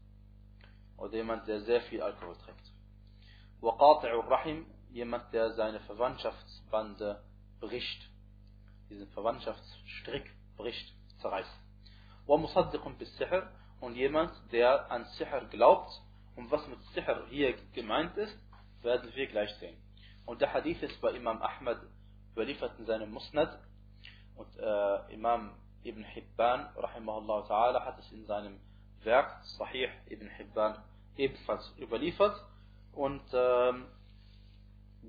[0.98, 2.72] Oder jemand, der sehr viel Alkohol trinkt.
[3.62, 7.22] Waqati'ur Rahim, jemand, der seine Verwandtschaftsbande
[7.60, 8.10] bricht.
[8.90, 11.60] Diesen Verwandtschaftsstrick bricht, zerreißt.
[12.26, 15.92] Wa musaddiqun bis Sihr und jemand, der an Sihr glaubt.
[16.36, 18.38] Und was mit Sihr hier gemeint ist,
[18.84, 19.76] werden wir gleich sehen.
[20.26, 21.82] Und der Hadith ist bei Imam Ahmad
[22.34, 23.60] überliefert in seinem Musnad.
[24.36, 25.52] Und äh, Imam
[25.84, 28.60] Ibn Hibban, rahimahullah ta'ala, hat es in seinem
[29.04, 30.78] Werk, Sahih Ibn Hibban,
[31.18, 32.36] ebenfalls überliefert.
[32.94, 33.86] Und ähm,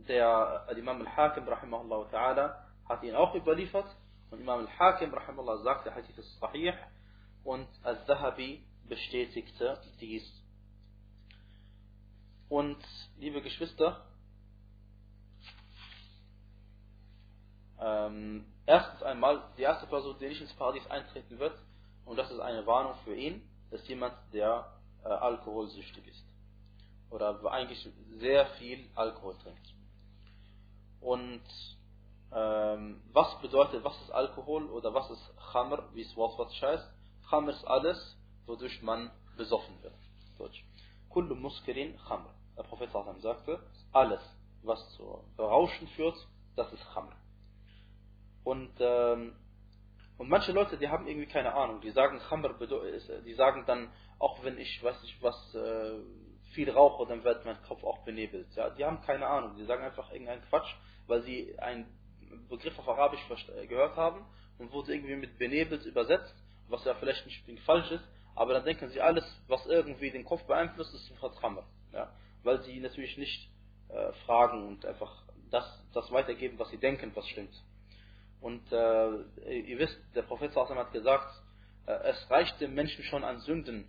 [0.09, 2.55] der Imam al-Hakim, rahimahullah ta'ala,
[2.89, 3.87] hat ihn auch überliefert.
[4.31, 6.75] Und Imam al-Hakim, rahimahullah, sagt, der Hadith ist Sahih.
[7.45, 10.42] Und al-Zahabi bestätigte dies
[12.53, 12.77] und
[13.17, 14.05] liebe Geschwister,
[17.81, 21.59] ähm, erstens einmal, die erste Person, die nicht ins Paradies eintreten wird,
[22.05, 24.71] und das ist eine Warnung für ihn, ist jemand, der
[25.03, 26.27] äh, alkoholsüchtig ist.
[27.09, 27.89] Oder eigentlich
[28.19, 29.75] sehr viel Alkohol trinkt.
[31.01, 31.43] Und
[32.35, 36.87] ähm, was bedeutet, was ist Alkohol oder was ist Khamr, wie es wortwörtlich heißt?
[37.31, 39.95] Khamr ist alles, wodurch man besoffen wird.
[40.37, 40.63] Deutsch.
[41.09, 42.29] Kullu muskirin Khamr.
[42.57, 43.61] Der Prophet sagte,
[43.93, 44.21] alles,
[44.63, 46.17] was zu Rauschen führt,
[46.57, 47.13] das ist Khamr.
[48.45, 49.35] Und, ähm,
[50.19, 52.55] und manche Leute, die haben irgendwie keine Ahnung, die sagen Khamr,
[53.25, 55.99] die sagen dann, auch wenn ich weiß nicht was, äh,
[56.53, 58.55] viel rauche, dann wird mein Kopf auch benebelt.
[58.55, 60.71] Ja, die haben keine Ahnung, die sagen einfach irgendeinen Quatsch,
[61.07, 61.87] weil sie einen
[62.49, 63.27] Begriff auf Arabisch
[63.69, 64.25] gehört haben
[64.59, 66.35] und wurde irgendwie mit benebelt übersetzt,
[66.69, 70.45] was ja vielleicht nicht falsch ist, aber dann denken sie, alles, was irgendwie den Kopf
[70.45, 71.65] beeinflusst, ist sofort Khamr.
[71.93, 72.13] Ja?
[72.43, 73.49] Weil sie natürlich nicht
[73.89, 77.55] äh, fragen und einfach das, das weitergeben, was sie denken, was stimmt.
[78.41, 81.33] Und äh, ihr wisst, der Prophet hat gesagt,
[81.87, 83.89] äh, es reicht dem Menschen schon an Sünden,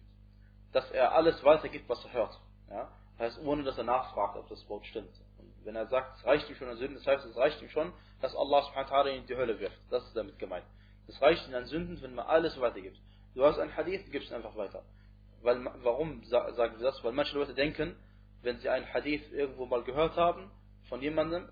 [0.71, 2.39] dass er alles weitergibt, was er hört.
[2.69, 2.91] Ja?
[3.17, 5.13] Das heißt, ohne dass er nachfragt, ob das Wort stimmt.
[5.39, 7.69] Und wenn er sagt, es reicht ihm schon an Sünden, das heißt, es reicht ihm
[7.69, 9.77] schon, dass Allah subhanahu in die Hölle wirft.
[9.89, 10.65] Das ist damit gemeint.
[11.07, 12.97] Es reicht ihm an Sünden, wenn man alles weitergibt.
[13.35, 14.83] Du hast ein Hadith, gibst es einfach weiter.
[15.41, 17.03] Weil, warum sagen wir das?
[17.03, 17.95] Weil manche Leute denken,
[18.43, 20.51] wenn sie einen Hadith irgendwo mal gehört haben
[20.89, 21.49] von jemandem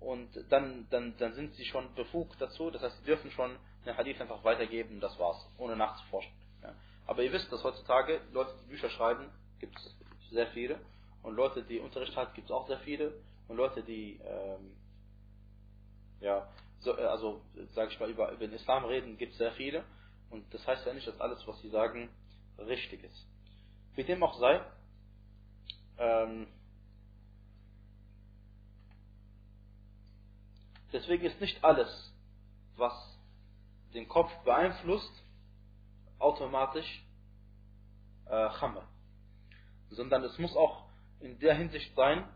[0.00, 3.96] und dann, dann, dann sind sie schon befugt dazu, das heißt, sie dürfen schon einen
[3.96, 6.32] Hadith einfach weitergeben, das war's, ohne nachzuforschen.
[6.62, 6.74] Ja.
[7.06, 9.96] Aber ihr wisst, dass heutzutage Leute, die Bücher schreiben, gibt es
[10.30, 10.78] sehr viele
[11.22, 13.14] und Leute, die Unterricht halten, gibt es auch sehr viele
[13.48, 14.72] und Leute, die ähm,
[16.20, 16.48] ja,
[16.80, 17.42] so, äh, also
[17.72, 19.84] sage ich mal, über, über den Islam reden, gibt es sehr viele
[20.30, 22.10] und das heißt ja nicht, dass alles, was sie sagen,
[22.58, 23.26] richtig ist.
[23.94, 24.60] Wie dem auch sei,
[25.98, 26.46] ähm,
[30.92, 32.12] deswegen ist nicht alles,
[32.76, 32.92] was
[33.94, 35.12] den Kopf beeinflusst,
[36.18, 37.04] automatisch
[38.26, 38.82] äh, Khamr.
[39.90, 40.84] Sondern es muss auch
[41.20, 42.28] in der Hinsicht sein,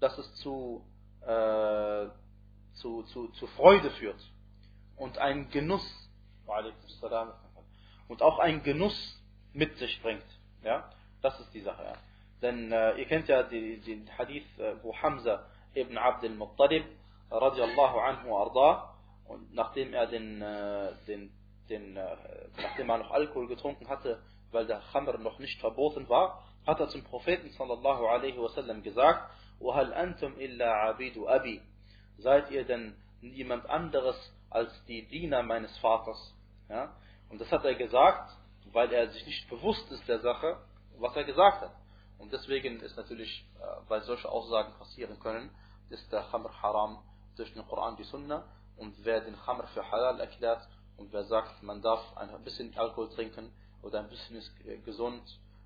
[0.00, 0.84] dass es zu,
[1.22, 2.06] äh,
[2.74, 4.20] zu, zu, zu Freude führt
[4.96, 6.10] und ein Genuss,
[8.08, 10.24] und auch ein Genuss mit sich bringt.
[10.62, 10.90] Ja,
[11.22, 11.82] das ist die Sache.
[11.84, 11.94] Ja.
[12.41, 15.45] Denn äh, ihr kennt ja den, den Hadith, äh, wo Hamza
[15.75, 16.85] ibn Abd al-Muttalib
[17.29, 18.93] radiallahu anhu arda
[19.25, 21.31] und nachdem er den, äh, den,
[21.69, 22.15] den äh,
[22.61, 24.21] nachdem er noch Alkohol getrunken hatte,
[24.51, 29.31] weil der Khamr noch nicht verboten war, hat er zum Propheten sallallahu alaihi wasallam gesagt,
[29.61, 31.61] وَهَلْ أَنْتُمْ إِلَّا عَبِيدُ أَبِي
[32.17, 34.15] Seid ihr denn niemand anderes
[34.49, 36.33] als die Diener meines Vaters?
[36.67, 36.93] Ja?
[37.29, 38.35] Und das hat er gesagt,
[38.71, 40.57] weil er sich nicht bewusst ist der Sache,
[40.99, 41.71] was er gesagt hat.
[42.18, 45.50] Und deswegen ist natürlich, äh, weil solche Aussagen passieren können,
[45.90, 47.02] ist der Khamr haram
[47.36, 48.44] durch den Koran, die Sunna.
[48.76, 53.08] Und wer den Khamr für halal erklärt und wer sagt, man darf ein bisschen Alkohol
[53.10, 53.52] trinken
[53.82, 54.50] oder ein bisschen ist
[54.84, 55.22] gesund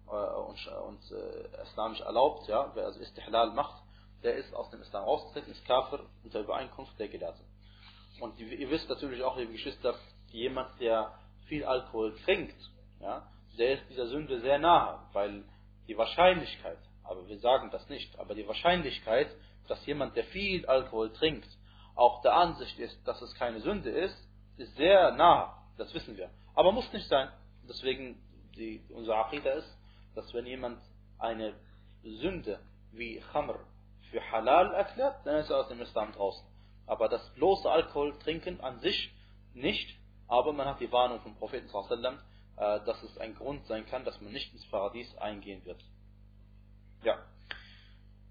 [0.08, 3.82] äh, und, und äh, islamisch erlaubt, ja, wer also Istihlal macht,
[4.22, 7.44] der ist aus dem Islam ausgetreten, ist Kafir unter Übereinkunft der Gelehrten.
[8.20, 9.94] Und ihr wisst natürlich auch, liebe Geschwister,
[10.28, 11.14] jemand, der
[11.46, 12.56] viel Alkohol trinkt,
[13.00, 13.26] ja,
[13.58, 15.44] der ist dieser Sünde sehr nahe, weil
[15.90, 19.28] die Wahrscheinlichkeit, aber wir sagen das nicht, aber die Wahrscheinlichkeit,
[19.66, 21.48] dass jemand, der viel Alkohol trinkt,
[21.96, 24.16] auch der Ansicht ist, dass es keine Sünde ist,
[24.56, 25.56] ist sehr nah.
[25.78, 26.30] Das wissen wir.
[26.54, 27.28] Aber muss nicht sein.
[27.68, 28.22] Deswegen,
[28.56, 29.78] die, unser Aqidah ist,
[30.14, 30.80] dass wenn jemand
[31.18, 31.54] eine
[32.04, 32.60] Sünde
[32.92, 33.58] wie Khamr
[34.12, 36.46] für halal erklärt, dann ist er aus dem Islam draußen.
[36.86, 39.12] Aber das bloße Alkohol trinken an sich
[39.54, 39.98] nicht,
[40.28, 42.20] aber man hat die Warnung vom Propheten sallam,
[42.60, 45.82] dass es ein Grund sein kann, dass man nicht ins Paradies eingehen wird.
[47.02, 47.18] Ja.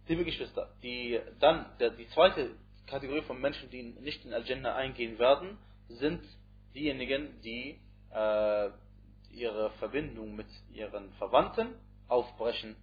[0.08, 5.18] Liebe Geschwister, die, dann, der, die zweite Kategorie von Menschen, die nicht in Al-Jannah eingehen
[5.18, 6.24] werden, sind
[6.76, 7.80] diejenigen, die
[8.12, 8.70] äh,
[9.32, 11.76] ihre Verbindung mit ihren Verwandten
[12.08, 12.76] aufbrechen.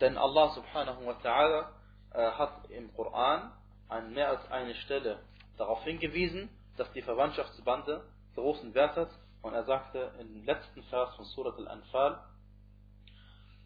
[0.00, 1.72] Denn Allah subhanahu wa ta'ala
[2.12, 3.52] äh, hat im Koran
[3.88, 5.20] an mehr als eine Stelle
[5.56, 9.10] darauf hingewiesen, dass die Verwandtschaftsbande großen Wert hat
[9.44, 12.18] und er sagte im letzten Vers von Surat al-Anfal,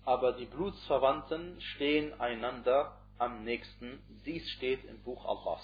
[0.05, 4.03] aber die Blutsverwandten stehen einander am nächsten.
[4.27, 5.63] Dies steht im Buch Allahs.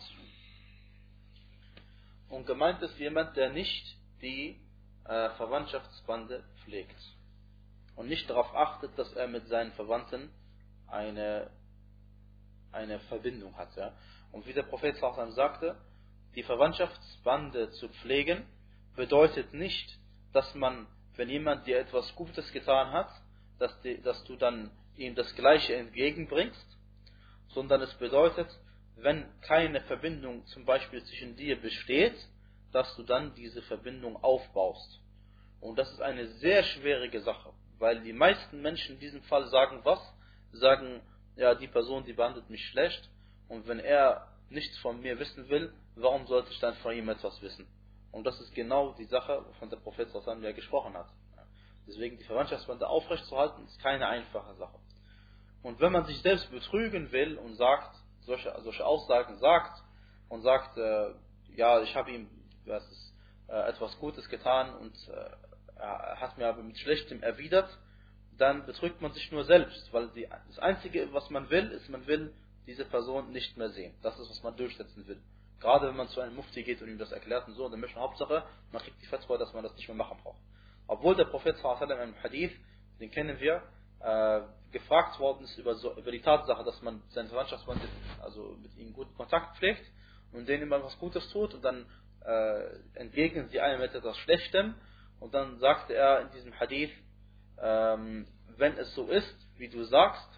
[2.28, 4.60] Und gemeint ist jemand, der nicht die
[5.04, 6.96] äh, Verwandtschaftsbande pflegt
[7.96, 10.30] und nicht darauf achtet, dass er mit seinen Verwandten
[10.86, 11.50] eine,
[12.70, 13.74] eine Verbindung hat.
[13.74, 13.92] Ja?
[14.30, 15.76] Und wie der Prophet sagte,
[16.36, 18.46] die Verwandtschaftsbande zu pflegen
[18.94, 19.98] bedeutet nicht,
[20.34, 23.08] dass man, wenn jemand dir etwas Gutes getan hat,
[23.58, 26.78] dass, die, dass du dann ihm das Gleiche entgegenbringst,
[27.48, 28.48] sondern es bedeutet,
[28.96, 32.16] wenn keine Verbindung zum Beispiel zwischen dir besteht,
[32.72, 35.00] dass du dann diese Verbindung aufbaust.
[35.60, 39.80] Und das ist eine sehr schwierige Sache, weil die meisten Menschen in diesem Fall sagen
[39.84, 40.00] was?
[40.52, 41.00] Sagen,
[41.36, 43.08] ja, die Person, die behandelt mich schlecht
[43.48, 47.40] und wenn er nichts von mir wissen will, warum sollte ich dann von ihm etwas
[47.40, 47.66] wissen?
[48.14, 51.08] Und das ist genau die Sache, von der Prophet Sallallahu ja gesprochen hat.
[51.84, 54.78] Deswegen die Verwandtschaftsbande aufrechtzuerhalten, ist keine einfache Sache.
[55.64, 59.82] Und wenn man sich selbst betrügen will und sagt, solche, solche Aussagen sagt
[60.28, 61.10] und sagt, äh,
[61.56, 62.30] ja, ich habe ihm
[62.66, 63.14] was ist,
[63.48, 65.30] äh, etwas Gutes getan und äh,
[65.76, 67.68] er hat mir aber mit Schlechtem erwidert,
[68.38, 72.06] dann betrügt man sich nur selbst, weil die, das Einzige, was man will, ist, man
[72.06, 72.32] will
[72.66, 73.92] diese Person nicht mehr sehen.
[74.02, 75.20] Das ist, was man durchsetzen will.
[75.60, 77.96] Gerade wenn man zu einem Mufti geht und ihm das erklärt und so, dann möchte
[77.96, 80.40] man Hauptsache, man kriegt die Fatwa, dass man das nicht mehr machen braucht.
[80.86, 82.52] Obwohl der Prophet sallallahu im Hadith,
[83.00, 83.62] den kennen wir,
[84.00, 84.40] äh,
[84.72, 87.80] gefragt worden ist über, so, über die Tatsache, dass man seine Verwandtschaftsband,
[88.22, 89.82] also mit ihm guten Kontakt pflegt
[90.32, 91.86] und denen immer was Gutes tut und dann
[92.24, 94.74] äh, entgegnen sie einem etwas Schlechtem
[95.20, 96.90] und dann sagte er in diesem Hadith,
[97.62, 100.28] ähm, wenn es so ist, wie du sagst,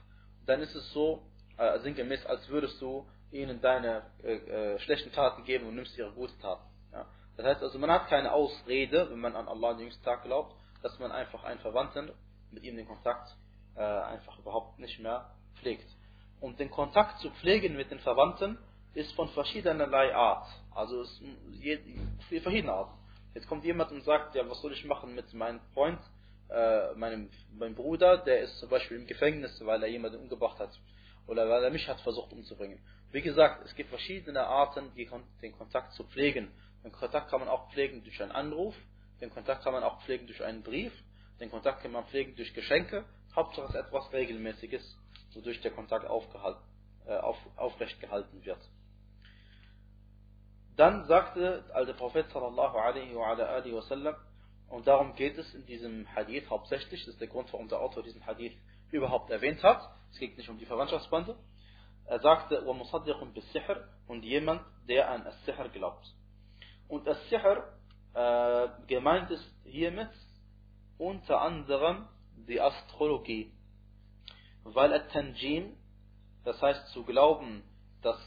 [0.46, 1.26] dann ist es so,
[1.56, 6.12] äh, sinngemäß, als würdest du ihnen deine äh, äh, schlechten Taten geben und nimmst ihre
[6.12, 6.64] guten Taten.
[6.92, 7.06] Ja.
[7.36, 10.54] Das heißt also, man hat keine Ausrede, wenn man an Allah den jüngsten Tag glaubt,
[10.82, 12.10] dass man einfach einen Verwandten
[12.50, 13.34] mit ihm den Kontakt
[13.76, 15.86] äh, einfach überhaupt nicht mehr pflegt.
[16.40, 18.58] Und den Kontakt zu pflegen mit den Verwandten
[18.94, 20.46] ist von verschiedenerlei Art.
[20.74, 21.20] Also es
[22.30, 22.98] ist verschiedene Arten.
[23.34, 26.00] Jetzt kommt jemand und sagt, ja, was soll ich machen mit meinem Freund,
[26.48, 30.70] äh, meinem, meinem Bruder, der ist zum Beispiel im Gefängnis, weil er jemanden umgebracht hat.
[31.26, 32.78] Oder weil er mich hat versucht umzubringen.
[33.16, 36.52] Wie gesagt, es gibt verschiedene Arten, den Kontakt zu pflegen.
[36.84, 38.74] Den Kontakt kann man auch pflegen durch einen Anruf,
[39.22, 40.92] den Kontakt kann man auch pflegen durch einen Brief,
[41.40, 43.06] den Kontakt kann man pflegen durch Geschenke.
[43.34, 44.98] Hauptsache ist etwas Regelmäßiges,
[45.32, 48.60] wodurch der Kontakt äh, auf, aufrecht gehalten wird.
[50.76, 54.14] Dann sagte der Prophet sallallahu alaihi wa alihi wasallam,
[54.68, 58.02] und darum geht es in diesem Hadith hauptsächlich, das ist der Grund, warum der Autor
[58.02, 58.58] diesen Hadith
[58.90, 59.90] überhaupt erwähnt hat.
[60.12, 61.34] Es geht nicht um die Verwandtschaftsbande.
[62.05, 66.05] Er sagte, وَمُصَدِّقٌ بِالسِّحْرِ und jemand, der an As-Sihr glaubt.
[66.87, 67.63] Und As-Sihr
[68.13, 70.09] äh, gemeint ist hiermit
[70.97, 72.07] unter anderem
[72.47, 73.51] die Astrologie.
[74.63, 75.77] Weil At-Tanjim,
[76.43, 77.63] das heißt zu glauben,
[78.01, 78.19] dass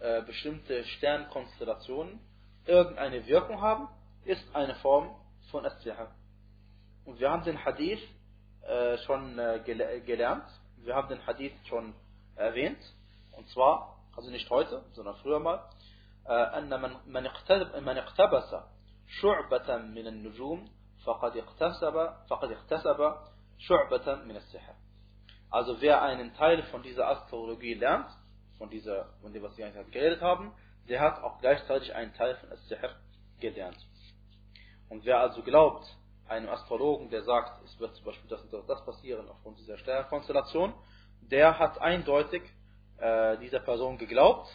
[0.00, 2.20] äh, bestimmte Sternkonstellationen
[2.64, 3.88] irgendeine Wirkung haben,
[4.24, 5.14] ist eine Form
[5.50, 6.10] von As-Sihr.
[7.04, 8.00] Und wir haben den Hadith
[8.62, 10.46] äh, schon äh, gel gelernt,
[10.78, 11.94] wir haben den Hadith schon
[12.34, 12.78] erwähnt,
[13.40, 15.68] und zwar, also nicht heute, sondern früher mal,
[16.28, 17.22] أن من من
[17.84, 18.56] من اقتبس
[19.06, 20.68] شعبة من النجوم
[21.04, 23.14] فقد اقتسب فقد اقتسب
[23.58, 24.74] شعبة من السحر.
[25.50, 28.10] Also wer einen Teil von dieser Astrologie lernt,
[28.58, 30.52] von dieser, von dem was wir eigentlich geredet haben,
[30.88, 32.96] der hat auch gleichzeitig einen Teil von As-Sihr
[33.38, 33.78] gelernt.
[34.88, 35.86] Und wer also glaubt,
[36.28, 40.74] einem Astrologen, der sagt, es wird zum Beispiel das und das passieren aufgrund dieser Sternkonstellation,
[41.20, 42.42] der hat eindeutig
[43.01, 44.47] äh, dieser Person geglaubt.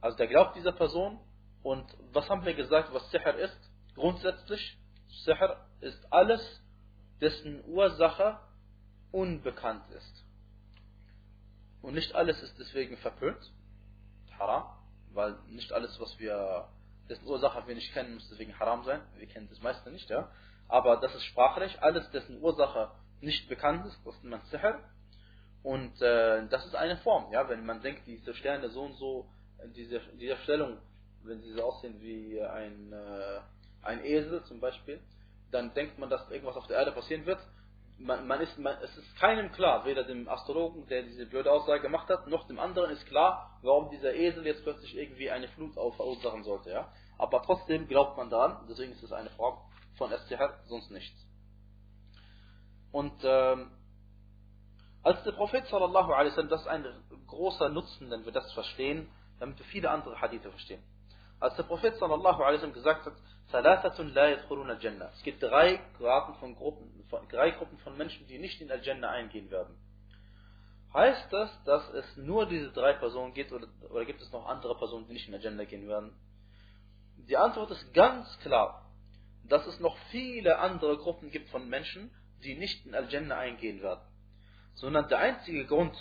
[0.00, 1.20] Also der glaubt dieser Person.
[1.62, 3.58] Und was haben wir gesagt, was Sihr ist?
[3.94, 4.78] Grundsätzlich,
[5.24, 6.40] Sihr ist alles,
[7.20, 8.38] dessen Ursache
[9.12, 10.24] unbekannt ist.
[11.82, 13.52] Und nicht alles ist deswegen verpönt,
[14.38, 14.64] haram,
[15.12, 16.68] weil nicht alles, was wir,
[17.08, 19.00] dessen Ursache wir nicht kennen, muss deswegen haram sein.
[19.16, 20.30] Wir kennen das meiste nicht, ja.
[20.68, 24.80] Aber das ist sprachlich, alles, dessen Ursache nicht bekannt ist, das nennt man Sihr.
[25.62, 29.28] Und äh, das ist eine Form, ja, wenn man denkt, diese Sterne so und so,
[29.62, 30.78] in dieser Stellung,
[31.24, 33.40] wenn sie so aussehen wie ein, äh,
[33.82, 35.00] ein Esel zum Beispiel,
[35.50, 37.40] dann denkt man, dass irgendwas auf der Erde passieren wird.
[37.98, 41.82] Man, man ist, man, es ist keinem klar, weder dem Astrologen, der diese blöde Aussage
[41.82, 45.74] gemacht hat, noch dem anderen ist klar, warum dieser Esel jetzt plötzlich irgendwie eine Flut
[45.74, 46.70] verursachen sollte.
[46.70, 46.92] Ja?
[47.18, 49.58] Aber trotzdem glaubt man daran, deswegen ist es eine Form
[49.96, 51.26] von STR, sonst nichts.
[52.92, 53.72] Und ähm,
[55.02, 56.84] als der Prophet sallallahu alaihi wasallam, das ist ein
[57.26, 59.08] großer Nutzen, wenn wir das verstehen,
[59.38, 60.82] damit wir viele andere Hadithe verstehen.
[61.40, 63.14] Als der Prophet sallallahu alaihi wasallam gesagt hat,
[63.50, 65.10] Salatatun la yadkhuluna al-Jannah.
[65.14, 69.50] Es gibt drei Gruppen von Gruppen, drei Gruppen von Menschen, die nicht in Al-Jannah eingehen
[69.50, 69.74] werden.
[70.92, 74.76] Heißt das, dass es nur diese drei Personen gibt oder, oder gibt es noch andere
[74.76, 76.12] Personen, die nicht in Al-Jannah gehen werden?
[77.16, 78.84] Die Antwort ist ganz klar,
[79.44, 82.10] dass es noch viele andere Gruppen gibt von Menschen,
[82.42, 84.02] die nicht in Al-Jannah eingehen werden
[84.78, 85.94] sondern der einzige Grund,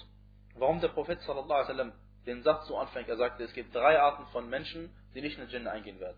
[0.56, 1.92] warum der Prophet sallallahu alaihi
[2.26, 5.46] den Satz so anfängt, er sagte, es gibt drei Arten von Menschen, die nicht in
[5.46, 6.18] den Jinn eingehen werden,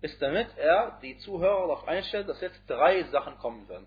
[0.00, 3.86] ist damit er die Zuhörer darauf einstellt, dass jetzt drei Sachen kommen werden.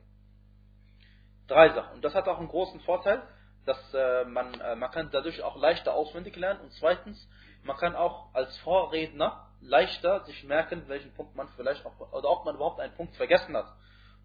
[1.48, 1.96] Drei Sachen.
[1.96, 3.24] Und das hat auch einen großen Vorteil,
[3.66, 7.28] dass äh, man, äh, man kann dadurch auch leichter auswendig lernen und zweitens,
[7.64, 12.46] man kann auch als Vorredner leichter sich merken, welchen Punkt man vielleicht auch, oder ob
[12.46, 13.68] man überhaupt einen Punkt vergessen hat.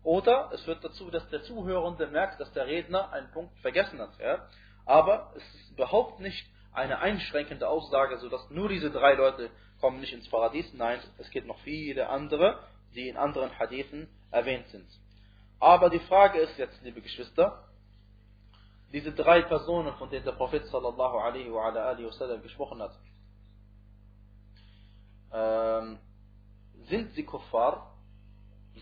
[0.03, 4.19] Oder es führt dazu, dass der Zuhörende merkt, dass der Redner einen Punkt vergessen hat.
[4.19, 4.49] Ja?
[4.87, 10.13] Aber es ist überhaupt nicht eine einschränkende Aussage, sodass nur diese drei Leute kommen nicht
[10.13, 10.73] ins Paradies.
[10.75, 12.61] Nein, es gibt noch viele andere,
[12.95, 14.89] die in anderen Hadithen erwähnt sind.
[15.61, 17.65] Aber die Frage ist jetzt, liebe Geschwister,
[18.93, 22.97] diese drei Personen, von denen der Prophet sallallahu alaihi wa alihi wasallam gesprochen hat,
[25.33, 25.99] ähm,
[26.89, 27.88] sind sie Kuffar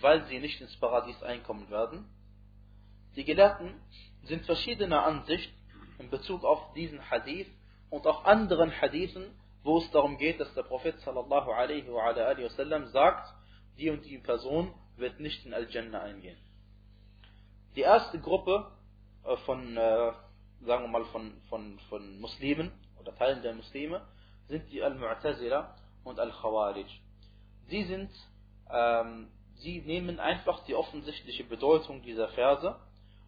[0.02, 2.06] weil sie nicht ins Paradies einkommen werden.
[3.16, 3.74] Die Gelehrten
[4.24, 5.52] sind verschiedene Ansicht
[5.98, 7.48] in Bezug auf diesen Hadith
[7.90, 9.24] und auch anderen Hadithen,
[9.62, 13.32] wo es darum geht, dass der Prophet sallallahu alaihi wa alaihi wasallam sagt,
[13.78, 16.38] die und die Person wird nicht in Al-Jannah eingehen.
[17.74, 18.70] Die erste Gruppe
[19.24, 20.12] äh, von, äh,
[20.62, 24.02] sagen wir mal, von, von, von Muslimen oder Teilen der Muslime
[24.48, 25.74] sind die Al-Mu'tazila
[26.04, 26.86] und Al-Khawarij.
[27.68, 28.10] Sie sind,
[28.70, 29.28] ähm,
[29.58, 32.76] sie nehmen einfach die offensichtliche Bedeutung dieser Verse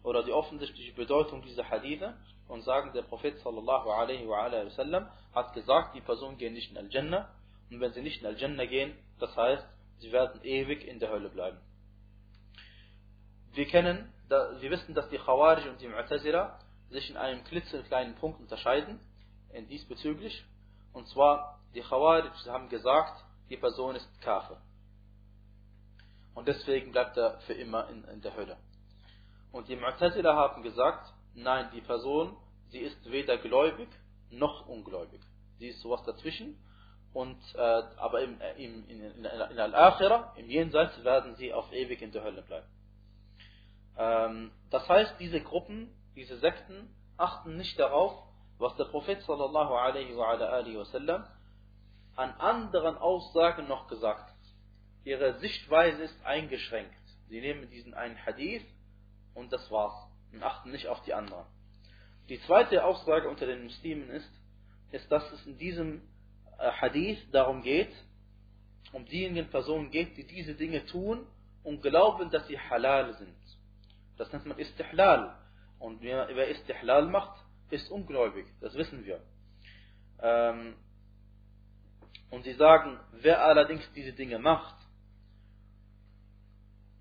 [0.03, 2.15] oder die offensichtliche Bedeutung dieser Hadithe
[2.47, 6.77] und sagen, der Prophet sallallahu alaihi wa alaihi hat gesagt, die Person geht nicht in
[6.77, 7.29] Al-Jannah
[7.69, 9.65] und wenn sie nicht in Al-Jannah gehen, das heißt,
[9.99, 11.59] sie werden ewig in der Hölle bleiben.
[13.53, 16.59] Wir kennen, wir wissen, dass die Khawarij und die Mu'tazila
[16.89, 18.99] sich in einem klitzekleinen Punkt unterscheiden,
[19.53, 20.43] in diesbezüglich.
[20.93, 24.57] Und zwar, die Khawarij haben gesagt, die Person ist Kafir.
[26.39, 28.55] Und deswegen bleibt er für immer in, in der Hölle.
[29.51, 32.37] Und die Mu'tazila haben gesagt, nein, die Person,
[32.69, 33.89] sie ist weder gläubig
[34.31, 35.19] noch ungläubig.
[35.57, 36.57] Sie ist sowas dazwischen.
[37.11, 42.01] Und, äh, aber im, im, in, in, in Al-Akhirah, im Jenseits, werden sie auf ewig
[42.01, 42.67] in der Hölle bleiben.
[43.97, 48.13] Ähm, das heißt, diese Gruppen, diese Sekten, achten nicht darauf,
[48.59, 51.25] was der Prophet sallallahu alaihi wa wasallam
[52.15, 54.38] an anderen Aussagen noch gesagt hat.
[55.03, 56.93] Ihre Sichtweise ist eingeschränkt.
[57.29, 58.65] Sie nehmen diesen einen Hadith
[59.33, 61.45] und das war's und achten nicht auf die anderen.
[62.27, 64.29] Die zweite Aussage unter den Muslimen ist,
[64.91, 66.01] ist, dass es in diesem
[66.59, 67.91] äh, Hadith darum geht,
[68.91, 71.25] um diejenigen Personen geht, die diese Dinge tun
[71.63, 73.35] und glauben, dass sie halal sind.
[74.17, 75.35] Das nennt man Istihlal.
[75.79, 77.39] Und wer, wer Istihlal macht,
[77.69, 78.47] ist ungläubig.
[78.61, 79.21] Das wissen wir.
[80.21, 80.75] Ähm,
[82.29, 84.78] und sie sagen, wer allerdings diese Dinge macht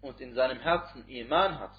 [0.00, 1.74] und in seinem Herzen Iman hat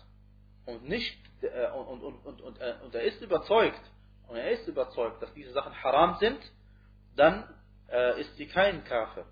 [0.66, 3.82] und nicht äh, und, und, und, und, äh, und er ist überzeugt
[4.28, 6.40] und er ist überzeugt, dass diese Sachen haram sind,
[7.16, 7.48] dann
[7.90, 9.26] äh, ist sie kein Kafir.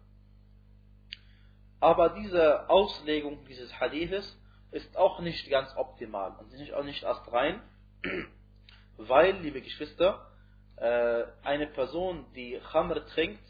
[1.79, 4.37] Aber diese Auslegung dieses Hadithes
[4.71, 7.61] ist auch nicht ganz optimal und nicht, auch nicht erst rein,
[8.97, 10.31] weil, liebe Geschwister,
[10.77, 13.47] äh, eine Person, die Khamr trinkt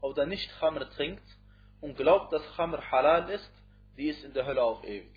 [0.00, 1.24] oder nicht Khamr trinkt
[1.80, 3.52] und glaubt, dass Khamr halal ist,
[3.96, 5.10] die ist in der Hölle auf ewig.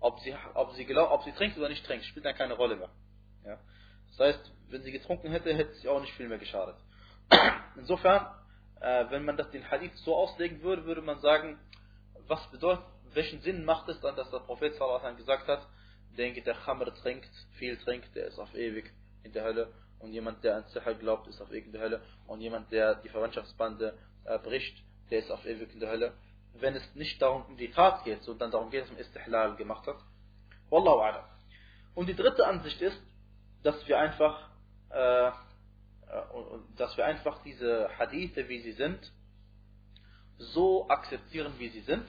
[0.00, 2.76] Ob sie, ob sie, glaubt, ob sie trinkt oder nicht trinkt, spielt dann keine Rolle
[2.76, 2.90] mehr.
[3.44, 3.58] Ja?
[4.10, 6.76] Das heißt, wenn sie getrunken hätte, hätte sie auch nicht viel mehr geschadet.
[7.76, 8.26] Insofern,
[8.80, 11.58] äh, wenn man das den Hadith so auslegen würde, würde man sagen,
[12.26, 15.66] was bedeutet, welchen Sinn macht es dann, dass der Prophet sallallahu gesagt hat,
[16.16, 18.90] denke, der Khamr trinkt, viel trinkt, der ist auf ewig
[19.22, 22.02] in der Hölle und jemand, der an Sicher glaubt, ist auf ewig in der Hölle
[22.26, 26.14] und jemand, der die Verwandtschaftsbande äh, bricht, der ist auf ewig in der Hölle
[26.53, 29.85] Wenn es nicht darum um die Tat geht, sondern darum geht, dass man Istihlal gemacht
[29.87, 29.97] hat.
[30.69, 31.23] Wallahu a'lam.
[31.93, 32.99] Und die dritte Ansicht ist,
[33.63, 34.49] dass wir einfach
[34.89, 35.31] äh, äh
[36.77, 39.11] dass wir einfach diese Hadithe, wie sie sind,
[40.37, 42.07] so akzeptieren, wie sie sind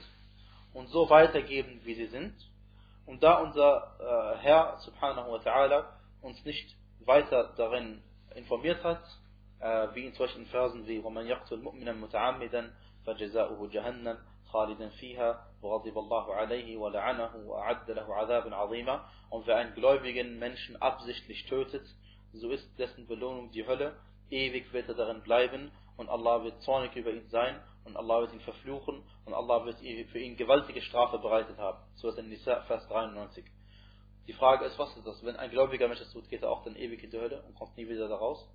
[0.73, 2.33] und so weitergeben, wie sie sind.
[3.05, 5.85] Und da unser äh, Herr subhanahu wa ta'ala
[6.21, 6.75] uns nicht
[7.05, 8.03] weiter darin
[8.35, 9.01] informiert hat,
[9.59, 12.71] äh, wie in solchen Versen wie وَمَنْ يَقْتُلْ مُؤْمِنًا مُتَعَمِّدًا
[13.05, 14.17] فَجَزَاؤُهُ جَهَنَّمْ
[14.53, 20.75] خالدا فيها وغضب الله عليه ولعنه وأعد له عذابا عظيما und wer einen gläubigen Menschen
[20.81, 21.85] absichtlich tötet,
[22.33, 23.95] so ist dessen Belohnung die Hölle,
[24.29, 28.33] ewig wird er darin bleiben und Allah wird zornig über ihn sein und Allah wird
[28.33, 31.79] ihn verfluchen und Allah wird für ihn gewaltige Strafe bereitet haben.
[31.95, 33.45] So ist in Nisa, Vers 93.
[34.27, 35.23] Die Frage ist, was ist das?
[35.23, 37.55] Wenn ein gläubiger Mensch das tut, geht er auch dann ewig in die Hölle und
[37.55, 38.47] kommt nie wieder da raus?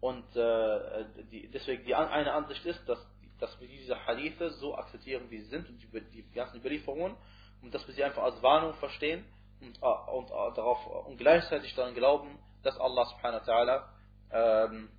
[0.00, 2.98] Und äh, die, deswegen die eine Ansicht ist, dass,
[3.39, 7.15] dass wir diese Hadithe so akzeptieren, wie sie sind und die, die ganzen Überlieferungen
[7.61, 9.25] und dass wir sie einfach als Warnung verstehen
[9.61, 13.83] und, äh, und, äh, darauf, und gleichzeitig daran glauben, dass Allah subhanahu wa ta'ala
[14.31, 14.89] ähm,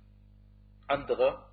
[0.87, 1.49] andere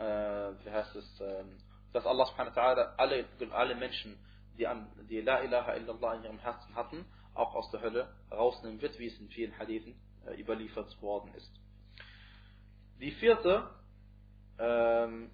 [0.00, 1.44] äh, wie heißt es, äh,
[1.92, 4.18] dass Allah subhanahu wa ta'ala alle, alle Menschen,
[4.58, 4.66] die,
[5.08, 7.04] die La ilaha illallah in ihrem Herzen hatten,
[7.34, 9.94] auch aus der Hölle rausnehmen wird, wie es in vielen Hadithen
[10.26, 11.50] äh, überliefert worden ist.
[13.00, 13.70] Die vierte
[14.58, 15.30] ähm,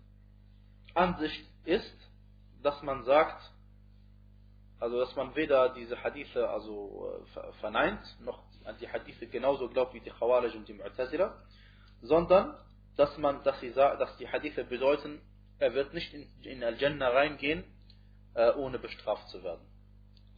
[0.96, 1.96] Ansicht ist,
[2.62, 3.42] dass man sagt,
[4.78, 9.94] also dass man weder diese Hadithe also äh, verneint, noch an die Hadithe genauso glaubt
[9.94, 11.34] wie die Khawarij und die Mu'tazila,
[12.02, 12.56] sondern
[12.96, 15.20] dass man, dass, sie, dass die Hadithe bedeuten,
[15.58, 17.64] er wird nicht in, in Al-Jannah reingehen,
[18.34, 19.64] äh, ohne bestraft zu werden.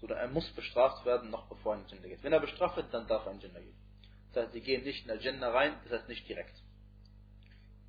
[0.00, 2.22] Sondern er muss bestraft werden, noch bevor er in Al-Jannah geht.
[2.22, 3.76] Wenn er bestraft wird, dann darf er in Al-Jannah gehen.
[4.32, 6.62] Das heißt, sie gehen nicht in Al-Jannah rein, das heißt nicht direkt.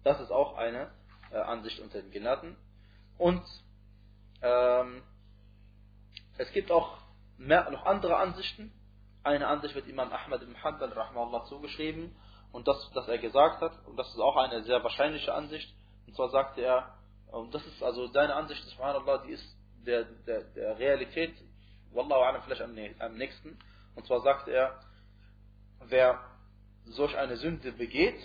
[0.04, 0.92] Das ist auch eine
[1.32, 2.56] äh, Ansicht unter den Gelehrten.
[3.18, 3.44] Und
[4.42, 5.04] ähm,
[6.38, 6.98] es gibt auch
[7.38, 8.72] mehr, noch andere Ansichten,
[9.24, 12.16] eine Ansicht wird Imam Ahmad ibn Hanbal rahmahullah zugeschrieben.
[12.52, 15.72] Und das, dass er gesagt hat, und das ist auch eine sehr wahrscheinliche Ansicht,
[16.08, 16.96] und zwar sagte er,
[17.28, 21.36] und das ist also seine Ansicht, subhanallah, die ist der, der, der Realität,
[21.92, 23.60] wallahu alam, vielleicht am, am nächsten,
[23.96, 24.80] und zwar sagte er,
[25.82, 26.20] wer
[26.86, 28.18] solch eine Sünde begeht,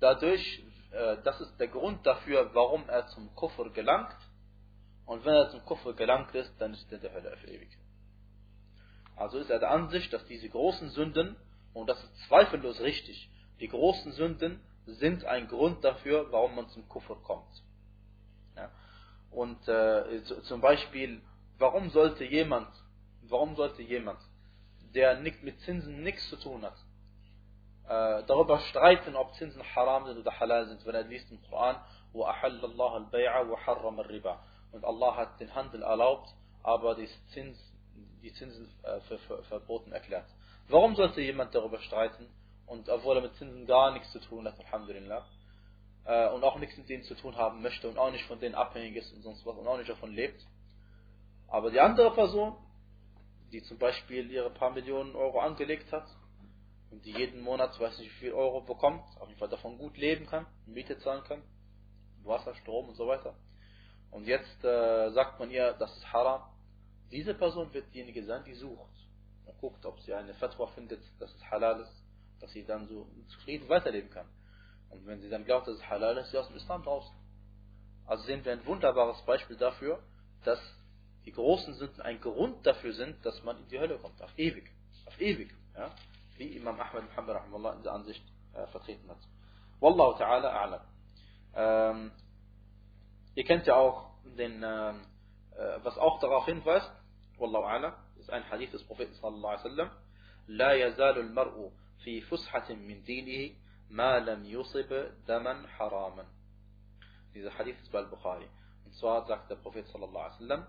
[0.00, 4.16] dadurch, äh, das ist der Grund dafür, warum er zum Kufr gelangt,
[5.06, 7.68] und wenn er zum Kufr gelangt ist, dann ist er der Hölle auf ewig.
[9.16, 11.36] Also ist er der Ansicht, dass diese großen Sünden,
[11.74, 13.28] und das ist zweifellos richtig,
[13.60, 17.62] die großen Sünden sind ein Grund dafür, warum man zum Kufr kommt.
[18.56, 18.70] Ja.
[19.30, 21.20] Und äh, zum Beispiel,
[21.58, 22.68] warum sollte jemand,
[23.22, 24.18] warum sollte jemand,
[24.94, 26.76] der nicht mit Zinsen nichts zu tun hat,
[27.89, 31.77] äh, darüber streiten, ob Zinsen haram sind oder halal sind, wenn er liest im Koran,
[32.13, 34.35] وَأَحَلَّ اللَّهَ الْبَيْعَ وَحَرَّمَ الرِّبَى
[34.71, 36.29] Und Allah hat den Handel erlaubt,
[36.63, 37.57] aber die, Zins,
[38.23, 40.25] die Zinsen äh, für, für, verboten erklärt.
[40.67, 42.27] Warum sollte jemand darüber streiten?
[42.65, 45.23] Und obwohl er mit Zinsen gar nichts zu tun hat, Alhamdulillah,
[46.05, 48.55] äh, und auch nichts mit denen zu tun haben möchte und auch nicht von denen
[48.55, 50.41] abhängig ist und sonst was und auch nicht davon lebt.
[51.47, 52.55] Aber die andere Person,
[53.51, 56.07] die zum Beispiel ihre paar Millionen Euro angelegt hat
[56.90, 59.96] und die jeden Monat, weiß nicht wie viel Euro bekommt, auf jeden Fall davon gut
[59.96, 61.42] leben kann, Miete zahlen kann,
[62.24, 63.34] Wasser, Strom und so weiter.
[64.10, 66.42] Und jetzt äh, sagt man ihr, das ist haram.
[67.12, 68.90] Diese Person wird diejenige sein, die sucht
[69.46, 72.00] und guckt, ob sie eine Fatwa findet, dass es halal ist
[72.40, 74.26] dass sie dann so zufrieden weiterleben kann.
[74.88, 77.14] Und wenn sie dann glaubt, dass es halal ist, ist sie aus dem Islam draußen.
[78.06, 80.02] Also sehen wir ein wunderbares Beispiel dafür,
[80.44, 80.58] dass
[81.24, 84.20] die großen Sünden ein Grund dafür sind, dass man in die Hölle kommt.
[84.22, 84.68] Auf ewig.
[85.06, 85.54] Auf ewig.
[85.76, 85.94] Ja?
[86.40, 87.04] Wie Imam Ahmad
[87.50, 88.24] Muhammad in der Ansicht
[88.54, 89.18] äh, vertreten hat.
[89.78, 90.80] Wallahu ta'ala a'lam.
[91.54, 92.12] Ähm,
[93.34, 95.02] ihr kennt ja auch den, ähm,
[95.54, 96.90] äh, was auch darauf hinweist,
[97.36, 99.90] Wallahu a'lam, ist ein Hadith des Propheten sallallahu alaihi wasallam,
[100.48, 101.72] لا يزال المرء
[102.04, 103.54] في فسحة من دينه
[103.90, 106.24] ما لم يصب دما حراما.
[107.34, 108.48] Dieser Hadith ist bei Bukhari.
[108.86, 110.66] Und zwar sagt der Prophet sallallahu alaihi wasallam,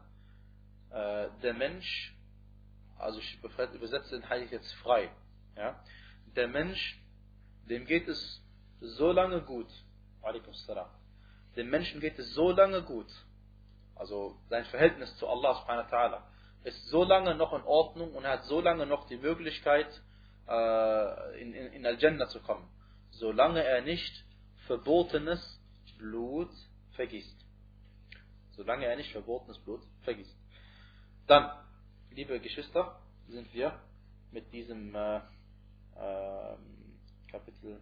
[0.90, 2.14] äh, der Mensch,
[2.98, 5.10] also ich übersetze den Hadith jetzt frei,
[5.56, 5.84] ja,
[6.36, 7.00] der Mensch,
[7.70, 8.42] dem geht es
[8.80, 9.68] so lange gut,
[11.56, 13.12] dem Menschen geht es so lange gut,
[13.96, 16.24] also sein Verhältnis zu Allah
[16.64, 19.88] ist so lange noch in Ordnung und hat so lange noch die Möglichkeit,
[20.48, 22.68] äh, in, in, in Al-Jannah zu kommen,
[23.12, 24.26] solange er nicht
[24.68, 25.60] verbotenes
[25.98, 26.52] Blut
[26.92, 27.46] vergießt.
[28.52, 30.36] Solange er nicht verbotenes Blut vergießt.
[31.28, 31.52] Dann,
[32.12, 33.80] liebe Geschwister, sind wir
[34.32, 35.22] mit diesem äh,
[36.02, 37.82] äh, Kapitel,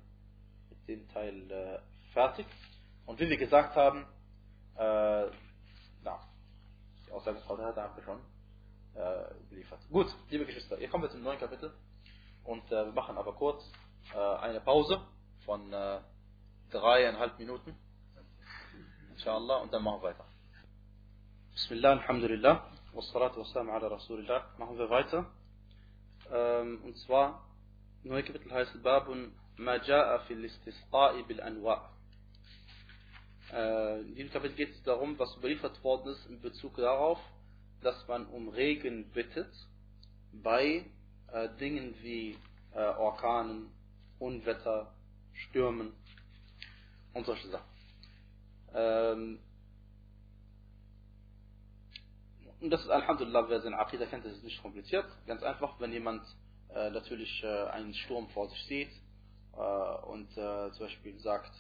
[0.70, 1.80] mit dem Teil äh,
[2.14, 2.46] fertig.
[3.06, 4.06] Und wie wir gesagt haben,
[4.76, 5.30] äh,
[6.04, 6.20] na,
[7.08, 8.20] die Aussage Frau haben wir schon
[8.96, 9.80] äh, geliefert.
[9.90, 11.74] Gut, liebe Geschwister, hier kommen wir zum neuen Kapitel.
[12.44, 13.64] Und äh, wir machen aber kurz
[14.14, 15.02] äh, eine Pause
[15.46, 16.00] von äh,
[16.72, 17.76] dreieinhalb Minuten.
[19.12, 19.58] Inshallah.
[19.58, 20.26] Und dann machen wir weiter.
[21.52, 22.72] Bismillah, Alhamdulillah.
[22.94, 24.46] Wassalatu wassalamu ala Rasulillah.
[24.58, 25.26] Machen wir weiter.
[26.32, 27.49] Ähm, und zwar,
[28.04, 31.90] neue Kapitel heißt Babun Ma ja'a fil istisqa'i bil anwa'
[33.52, 37.20] in diesem Kapitel geht es darum, was überliefert worden ist in Bezug darauf,
[37.82, 39.52] dass man um Regen bittet
[40.32, 40.86] bei
[41.32, 42.38] äh, Dingen wie
[42.74, 43.72] äh, Orkanen,
[44.20, 44.94] Unwetter,
[45.34, 45.94] Stürmen
[47.14, 47.70] und solche Sachen.
[48.74, 49.40] Ähm,
[52.60, 55.06] und das ist Alhamdulillah, wer seine Aqidah kennt, das ist nicht kompliziert.
[55.26, 56.24] Ganz einfach, wenn jemand
[56.74, 58.92] äh, natürlich äh, einen Sturm vor sich sieht
[59.54, 61.52] äh, und äh, zum Beispiel sagt,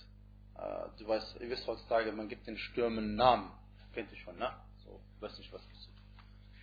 [0.55, 3.51] äh, du weißt, ihr wisst heutzutage, man gibt den Stürmen Namen.
[3.93, 4.51] Kennt ihr schon, ne?
[4.85, 5.89] So, ich weiß nicht, was das ist.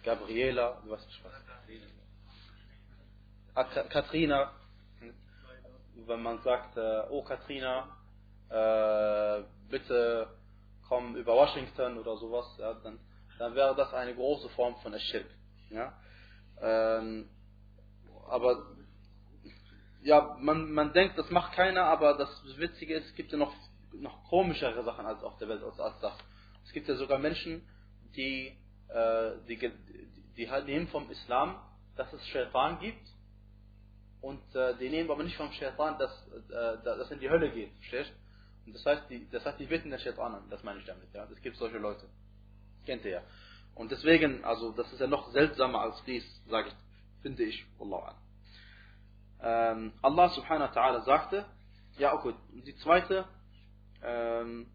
[0.04, 1.32] Gabriela, du weißt nicht was.
[3.88, 4.52] Katrina,
[6.06, 6.76] wenn man sagt,
[7.10, 7.96] oh Katrina,
[9.68, 10.28] bitte
[10.88, 12.98] komm über Washington oder sowas, ja, dann,
[13.38, 15.26] dann wäre das eine große Form von Eschirk.
[15.70, 15.92] Ja?
[16.60, 17.28] Ähm,
[18.28, 18.66] aber
[20.02, 23.52] ja, man, man denkt, das macht keiner, aber das Witzige ist, es gibt ja noch,
[23.92, 26.14] noch komischere Sachen als auf der Welt als, als das.
[26.64, 27.66] Es gibt ja sogar Menschen,
[28.14, 28.56] die,
[28.88, 29.70] äh, die, die,
[30.36, 31.60] die nehmen vom Islam,
[31.96, 33.06] dass es Shaitan gibt
[34.20, 36.10] und äh, die nehmen aber nicht vom Shaitan, dass,
[36.50, 38.12] äh, dass in die Hölle geht, verstehst
[38.64, 41.12] Und das heißt, die, das heißt, die bitten den Shaitan an, das meine ich damit,
[41.12, 41.26] ja.
[41.32, 42.06] Es gibt solche Leute.
[42.84, 43.22] Kennt ihr ja.
[43.74, 46.74] Und deswegen, also, das ist ja noch seltsamer als dies, sage ich,
[47.26, 48.16] finde ich, Allah an.
[49.42, 51.44] Ähm, Allah subhanahu wa ta'ala sagte,
[51.98, 53.24] ja, okay, die zweite
[54.04, 54.68] ähm,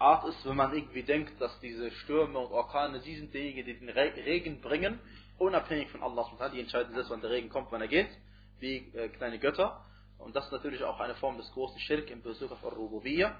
[0.00, 3.78] Art ist, wenn man irgendwie denkt, dass diese Stürme und Orkane, sie sind diejenigen, die
[3.78, 4.98] den Regen bringen,
[5.38, 6.26] unabhängig von Allah.
[6.52, 8.10] Die entscheiden selbst, wann der Regen kommt, wann er geht,
[8.58, 9.84] wie äh, kleine Götter.
[10.18, 13.38] Und das ist natürlich auch eine Form des großen Schirk in Bezug auf Ar-Rububiyyah.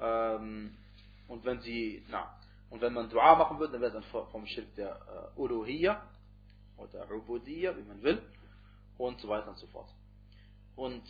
[0.00, 0.76] Ähm,
[1.26, 2.32] und wenn sie, na,
[2.70, 6.00] und wenn man Dua machen würde, dann wäre es dann vom Schirk der äh, Uluhiyya
[6.80, 8.22] oder Ubudiyya, wie man will,
[8.98, 9.88] und so weiter und so fort.
[10.76, 11.02] Und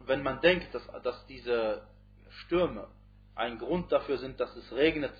[0.00, 1.86] wenn man denkt, dass, dass diese
[2.30, 2.88] Stürme
[3.34, 5.14] ein Grund dafür sind, dass es regnet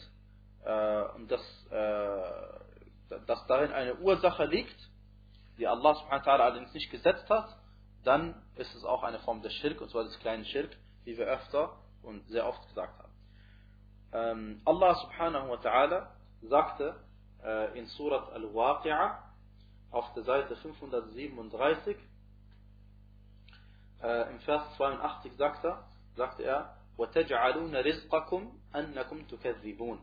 [0.65, 4.77] äh, und dass, äh, dass darin eine Ursache liegt,
[5.59, 7.49] die Allah subhanahu wa ta'ala allerdings nicht gesetzt hat,
[8.05, 11.27] dann ist es auch eine Form des Schirk, und zwar des kleinen Schirk, wie wir
[11.27, 13.13] öfter und sehr oft gesagt haben.
[14.13, 16.09] Ähm, Allah subhanahu wa ta'ala
[16.43, 16.97] sagte
[17.74, 19.18] in Surat Al-Waqi'ah
[19.91, 21.97] auf der Seite 537
[24.02, 25.84] äh, im Vers 82 sagt er,
[26.16, 29.99] sagte er, وَتَجْعَلُونَ رِزْقَكُمْ أَنَّكُمْ تُكَذِّبُونَ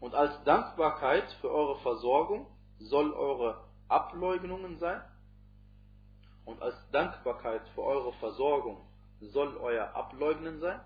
[0.00, 2.46] Und als Dankbarkeit für eure Versorgung
[2.78, 5.02] soll eure Ableugnungen sein.
[6.44, 8.84] Und als Dankbarkeit für eure Versorgung
[9.20, 10.80] soll euer Ableugnen sein.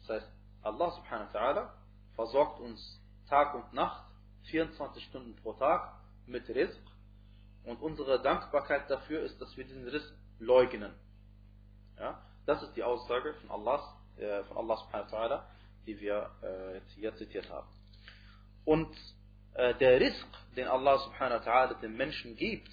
[0.00, 0.32] Das heißt,
[0.62, 1.68] Allah subhanahu wa ta'ala
[2.14, 4.04] versorgt uns Tag und Nacht,
[4.45, 5.93] 24 Stunden pro Tag
[6.25, 6.79] mit Rizq.
[7.65, 10.93] Und unsere Dankbarkeit dafür ist, dass wir diesen Rizq leugnen.
[11.97, 12.21] Ja?
[12.45, 15.45] Das ist die Aussage von Allah, äh, von Allah subhanahu wa
[15.85, 17.67] die wir äh, jetzt hier zitiert haben.
[18.65, 18.95] Und
[19.53, 22.69] äh, der Rizq, den Allah subhanahu wa dem Menschen gibt,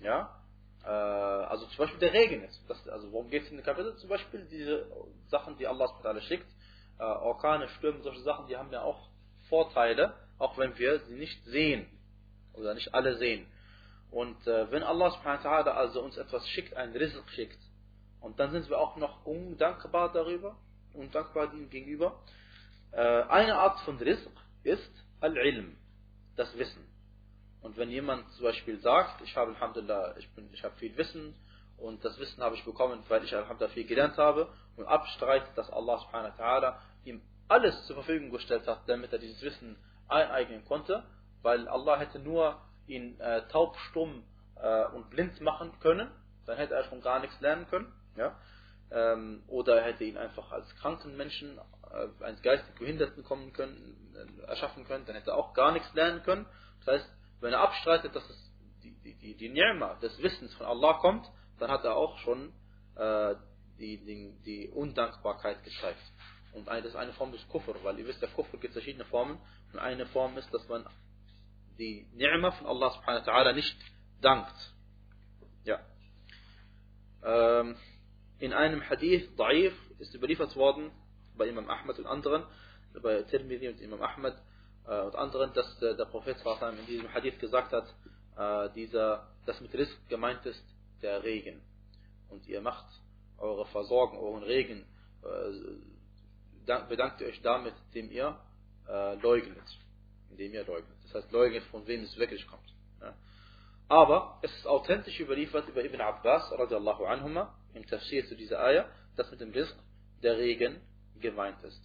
[0.00, 0.42] ja,
[0.84, 2.60] äh, also zum Beispiel der Regen ist.
[2.68, 3.96] Das, also worum geht es in dem Kapitel?
[3.96, 4.86] Zum Beispiel diese
[5.28, 6.46] Sachen, die Allah subhanahu wa ta'ala schickt,
[6.98, 9.08] äh, Orkane, Stürme, solche Sachen, die haben ja auch
[9.48, 11.86] Vorteile, auch wenn wir sie nicht sehen
[12.52, 13.46] oder nicht alle sehen.
[14.10, 17.58] Und äh, wenn Allah subhanahu wa also uns etwas schickt, ein Rizq schickt,
[18.20, 20.56] und dann sind wir auch noch undankbar darüber,
[20.94, 22.20] undankbar ihm gegenüber.
[22.92, 24.30] Äh, eine Art von Rizq
[24.64, 25.76] ist Al-Ilm,
[26.36, 26.86] das Wissen.
[27.62, 31.34] Und wenn jemand zum Beispiel sagt, ich habe Alhamdulillah, ich, ich habe viel Wissen
[31.78, 35.70] und das Wissen habe ich bekommen, weil ich Alhamdulillah viel gelernt habe und abstreitet, dass
[35.70, 39.76] Allah subhanahu wa ihm alles zur Verfügung gestellt hat, damit er dieses Wissen
[40.12, 41.04] eineignen konnte,
[41.42, 44.24] weil Allah hätte nur ihn äh, taub, stumm
[44.56, 46.10] äh, und blind machen können,
[46.46, 47.92] dann hätte er schon gar nichts lernen können.
[48.16, 48.36] Ja?
[48.90, 51.58] Ähm, oder er hätte ihn einfach als kranken Menschen,
[51.90, 55.92] äh, als geistig Behinderten kommen können, äh, erschaffen können, dann hätte er auch gar nichts
[55.94, 56.46] lernen können.
[56.84, 57.10] Das heißt,
[57.40, 58.52] wenn er abstreitet, dass es
[58.82, 61.26] die, die, die, die Ni'ma des Wissens von Allah kommt,
[61.58, 62.52] dann hat er auch schon
[62.96, 63.34] äh,
[63.78, 66.02] die, die, die Undankbarkeit gezeigt.
[66.52, 69.38] Und das ist eine Form des Kufr, weil ihr wisst, der Kufr gibt verschiedene Formen.
[69.72, 70.86] Und eine Form ist, dass man
[71.78, 73.76] die Ni'ma von Allah subhanahu wa ta'ala nicht
[74.20, 74.74] dankt.
[75.64, 75.80] Ja.
[77.24, 77.76] Ähm,
[78.38, 80.90] in einem Hadith, Da'if, ist überliefert worden,
[81.36, 82.44] bei Imam Ahmad und anderen,
[83.02, 84.36] bei Tirmidhi und Imam Ahmad
[84.86, 86.36] äh, und anderen, dass äh, der Prophet
[86.78, 87.86] in diesem Hadith gesagt hat,
[88.36, 90.62] äh, dieser, dass mit Rizq gemeint ist,
[91.00, 91.62] der Regen.
[92.28, 92.86] Und ihr macht
[93.38, 94.84] eure Versorgung, euren Regen,
[95.22, 95.91] äh,
[96.66, 98.38] bedankt ihr euch damit, indem ihr
[98.88, 99.78] äh, leugnet.
[100.30, 100.96] Indem ihr leugnet.
[101.04, 102.74] Das heißt, leugnet, von wem es wirklich kommt.
[103.00, 103.14] Ja.
[103.88, 108.88] Aber es ist authentisch überliefert über Ibn Abbas, radiallahu anhuma, im Tafsir zu dieser Eier,
[109.16, 109.76] dass mit dem Rizq
[110.22, 110.80] der Regen
[111.20, 111.82] gemeint ist.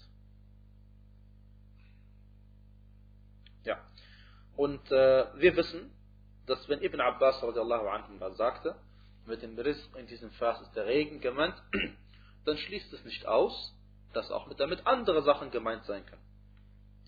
[3.64, 3.78] Ja.
[4.56, 5.92] Und äh, wir wissen,
[6.46, 8.76] dass wenn Ibn Abbas radiallahu anhu sagte,
[9.26, 11.62] mit dem Rizq in diesem Vers ist der Regen gemeint,
[12.46, 13.77] dann schließt es nicht aus,
[14.14, 16.24] dass auch mit damit andere Sachen gemeint sein können.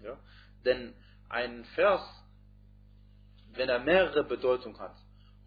[0.04, 0.18] Ja?
[0.66, 0.94] Denn
[1.30, 2.02] ein Vers,
[3.54, 4.96] wenn er mehrere Bedeutungen hat,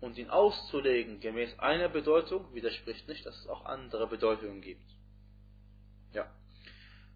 [0.03, 4.85] und ihn auszulegen gemäß einer Bedeutung widerspricht nicht, dass es auch andere Bedeutungen gibt.
[6.13, 6.29] Ja.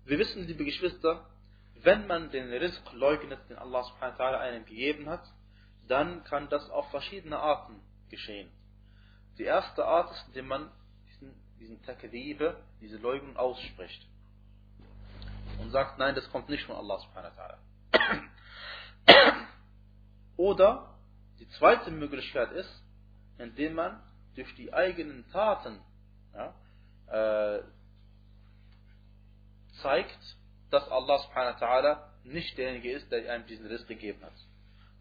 [0.05, 1.29] Wir wissen, liebe Geschwister,
[1.83, 5.25] wenn man den Rizq leugnet, den Allah subhanahu wa ta'ala einem gegeben hat,
[5.89, 8.49] dann kann das auf verschiedene Arten geschehen.
[9.37, 10.71] Die erste Art ist, indem man
[11.09, 14.07] diesen, diesen Takdibe, diese Leugnung ausspricht.
[15.61, 17.59] Und sagt, nein, das kommt nicht von Allah subhanahu wa
[19.09, 19.37] ta'ala.
[20.37, 20.95] Oder
[21.39, 22.83] die zweite Möglichkeit ist,
[23.39, 24.03] indem man
[24.35, 25.81] durch die eigenen Taten
[26.35, 26.55] ja,
[27.09, 27.63] äh,
[29.83, 30.37] zeigt,
[30.71, 34.35] dass Allah subhanahu wa ta'ala nicht derjenige ist, der einem diesen Risk gegeben hat.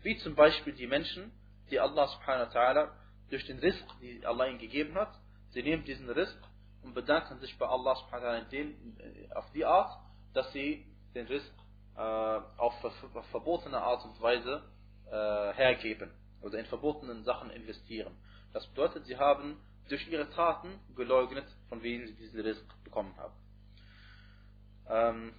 [0.03, 1.32] Wie zum Beispiel die Menschen,
[1.70, 2.91] die Allah subhanahu wa ta'ala
[3.30, 5.14] durch den Risk, die Allah ihnen gegeben hat,
[5.49, 6.38] sie nehmen diesen Risk
[6.84, 9.99] und bedanken sich bei Allah subhanahu wa ta'ala äh, auf die Art,
[10.36, 11.51] dass sie den Risk
[11.95, 14.61] äh, auf, auf verbotene Art und Weise
[15.09, 16.11] äh, hergeben
[16.41, 18.15] oder in verbotenen Sachen investieren.
[18.53, 19.59] Das bedeutet, sie haben
[19.89, 23.33] durch ihre Taten geleugnet, von wem sie diesen Risk bekommen haben.
[24.89, 25.33] Ähm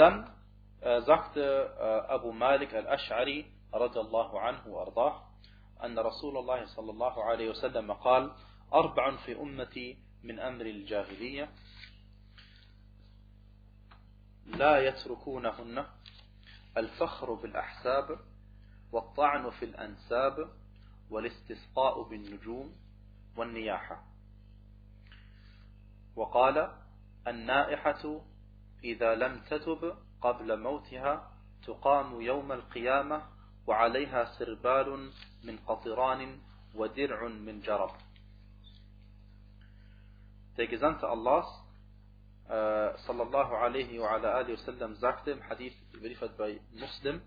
[0.00, 0.30] Dann
[0.80, 5.29] äh, sagte äh, Abu Malik al-Ash'ari, radiallahu anhu, ardah,
[5.84, 8.32] أن رسول الله صلى الله عليه وسلم قال
[8.74, 11.50] أربع في أمتي من أمر الجاهلية
[14.46, 15.86] لا يتركونهن
[16.76, 18.18] الفخر بالأحساب
[18.92, 20.50] والطعن في الأنساب
[21.10, 22.76] والاستسقاء بالنجوم
[23.36, 24.04] والنياحة.
[26.16, 26.72] وقال
[27.26, 28.20] النائحة
[28.84, 31.32] إذا لم تتب قبل موتها
[31.66, 33.22] تقام يوم القيامة
[33.66, 35.12] وعليها سربال
[35.44, 36.40] من قطران
[36.74, 37.90] ودرع من جرب.
[40.56, 41.44] تجزنت الله
[43.06, 47.20] صلى الله عليه وعلى آله وسلم زاكتم حديث بريفة باي مسلم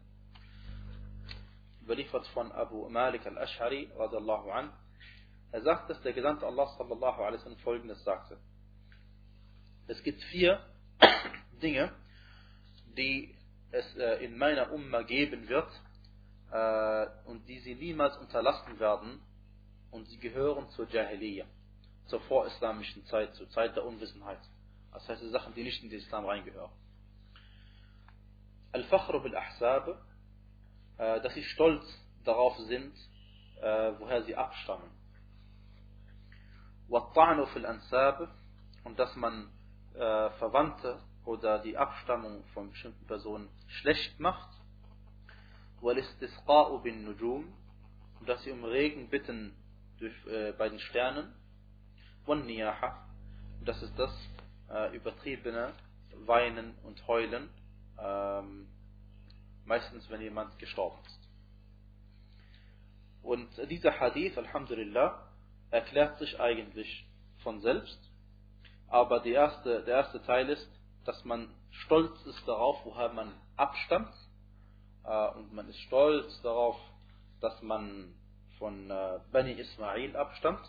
[1.88, 4.72] بريفة فن أبو مالك الأشعري رضي الله عنه
[5.56, 8.38] زاكت تجزنت الله صلى الله عليه وسلم فولجن زاكت
[9.88, 10.66] Es gibt vier
[11.62, 11.92] Dinge,
[12.98, 13.36] die
[13.72, 15.70] es e, in meiner Umma geben wird,
[16.54, 19.22] äh, und die sie niemals unterlassen werden
[19.92, 21.48] und sie gehören zur Jahiliyyah
[22.08, 24.40] zur vorislamischen Zeit, zur Zeit der Unwissenheit.
[24.92, 26.72] Das heißt, die Sachen, die nicht in den Islam reingehören.
[28.72, 29.88] Al-Fakhru bil-Ahsab,
[30.98, 31.84] äh, dass sie stolz
[32.24, 32.94] darauf sind,
[33.62, 34.90] äh, woher sie abstammen.
[36.88, 38.30] Wa-Ta'nu fil-Ansab,
[38.84, 39.50] und dass man
[39.94, 44.50] äh, Verwandte oder die Abstammung von bestimmten Personen schlecht macht
[45.83, 47.53] Wal-Istisqa'u bin-Nujum,
[48.21, 49.55] und dass sie um Regen bitten
[49.99, 50.15] durch,
[50.59, 51.35] bei den Sternen.
[52.27, 53.09] والنياحة
[53.65, 54.11] das ist das
[54.71, 55.73] äh, übertriebene
[56.27, 57.51] Weinen und Heulen,
[58.01, 58.69] ähm,
[59.65, 61.29] meistens wenn jemand gestorben ist.
[63.23, 65.29] Und dieser Hadith, Alhamdulillah,
[65.71, 67.07] erklärt sich eigentlich
[67.43, 67.99] von selbst,
[68.89, 70.71] aber die erste, der erste Teil ist,
[71.05, 74.22] dass man stolz ist darauf, woher man abstammt, äh,
[75.04, 76.78] und man ist stolz darauf,
[77.42, 78.14] dass man
[78.58, 80.66] von äh, Bani Ismail abstammt,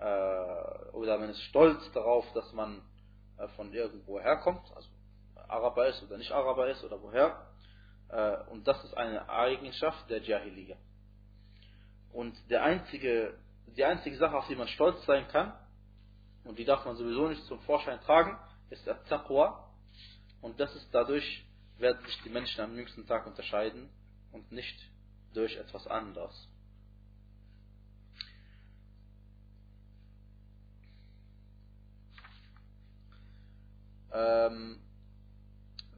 [0.00, 2.82] äh, oder man ist stolz darauf, dass man
[3.38, 4.88] äh, von irgendwo herkommt, also
[5.48, 7.46] Araber ist oder nicht Araber ist oder woher.
[8.08, 10.76] Äh, und das ist eine Eigenschaft der Jahiliya.
[12.12, 13.34] Und der einzige,
[13.76, 15.52] die einzige Sache, auf die man stolz sein kann,
[16.44, 18.38] und die darf man sowieso nicht zum Vorschein tragen,
[18.70, 19.70] ist der Taqwa.
[20.42, 21.44] Und das ist dadurch,
[21.78, 23.90] werden sich die Menschen am jüngsten Tag unterscheiden
[24.32, 24.78] und nicht
[25.32, 26.48] durch etwas anderes.
[34.12, 34.80] Ähm,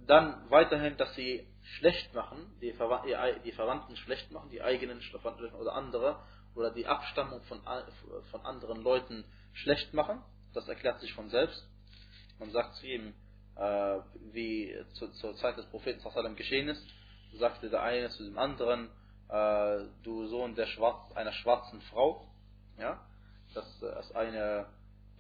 [0.07, 3.05] dann weiterhin, dass sie schlecht machen, die, Verwa
[3.45, 6.23] die Verwandten schlecht machen, die eigenen Verwandten oder andere,
[6.55, 7.61] oder die Abstammung von,
[8.31, 10.23] von anderen Leuten schlecht machen.
[10.55, 11.69] Das erklärt sich von selbst.
[12.39, 13.15] Man sagt zu ihm,
[13.57, 13.99] äh,
[14.33, 16.83] wie zu, zur Zeit des Propheten sallam geschehen ist,
[17.35, 18.91] sagte der eine zu dem anderen,
[19.29, 22.27] äh, du Sohn der Schwarz, einer schwarzen Frau.
[22.79, 23.01] Ja?
[23.55, 24.67] Das ist eine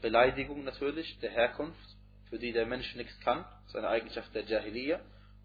[0.00, 1.96] Beleidigung natürlich der Herkunft
[2.28, 5.00] für die der Mensch nichts kann, das ist eine Eigenschaft der Jahiliya.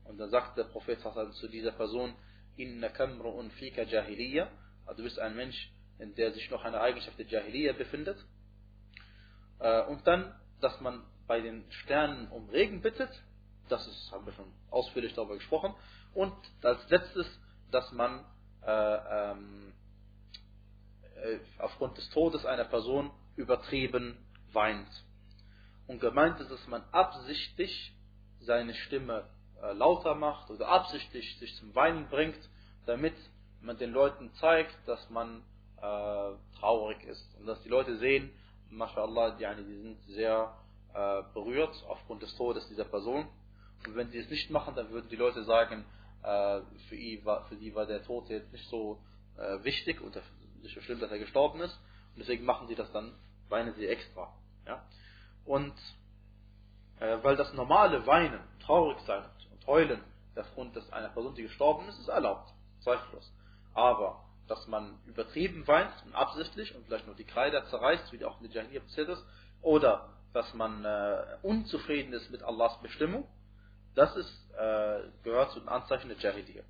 [0.06, 1.00] Und dann sagt der Prophet
[1.34, 2.14] zu dieser Person,
[2.58, 4.50] Inna kamru'un fika Jahiliya,
[4.86, 8.18] also du bist ein Mensch, in der sich noch eine Eigenschaft der Jahiliya befindet.
[9.60, 13.10] Äh, und dann, dass man bei den Sternen um Regen bittet,
[13.70, 15.74] das ist, haben wir schon ausführlich darüber gesprochen.
[16.14, 17.26] Und als letztes,
[17.72, 18.26] dass man
[18.68, 19.72] äh, ähm,
[21.16, 24.18] äh, aufgrund des Todes einer Person übertrieben
[24.52, 24.90] weint.
[25.88, 27.94] Und gemeint ist, dass man absichtlich
[28.42, 29.24] seine Stimme
[29.64, 32.50] äh, lauter macht oder absichtlich sich zum Weinen bringt,
[32.86, 33.16] damit
[33.62, 35.44] man den Leuten zeigt, dass man
[35.78, 37.26] äh, traurig ist.
[37.40, 38.32] Und dass die Leute sehen,
[38.70, 40.58] mashallah, die, die sind sehr
[40.94, 43.28] äh, berührt aufgrund des Todes dieser Person.
[43.86, 45.86] Und wenn sie es nicht machen, dann würden die Leute sagen,
[46.24, 49.00] äh, für, ihn war, für die war der Tod jetzt nicht so
[49.38, 50.22] äh, wichtig oder
[50.62, 51.74] nicht so schlimm, dass er gestorben ist.
[52.14, 53.14] Und deswegen machen sie das dann,
[53.50, 54.34] weinen sie extra.
[54.68, 54.84] Ja?
[55.46, 55.74] Und
[57.00, 60.04] äh, weil das normale Weinen, traurig sein und heulen
[60.36, 63.32] aufgrund des einer Person, die gestorben ist, ist erlaubt, zweifellos.
[63.74, 68.40] Aber dass man übertrieben weint und absichtlich und vielleicht nur die Kreider zerreißt, wie auch
[68.42, 69.26] in der Jahiliyyah passiert ist,
[69.62, 73.28] oder dass man äh, unzufrieden ist mit Allahs Bestimmung,
[73.96, 76.64] das ist, äh, gehört zu den Anzeichen der Jahiliyyah.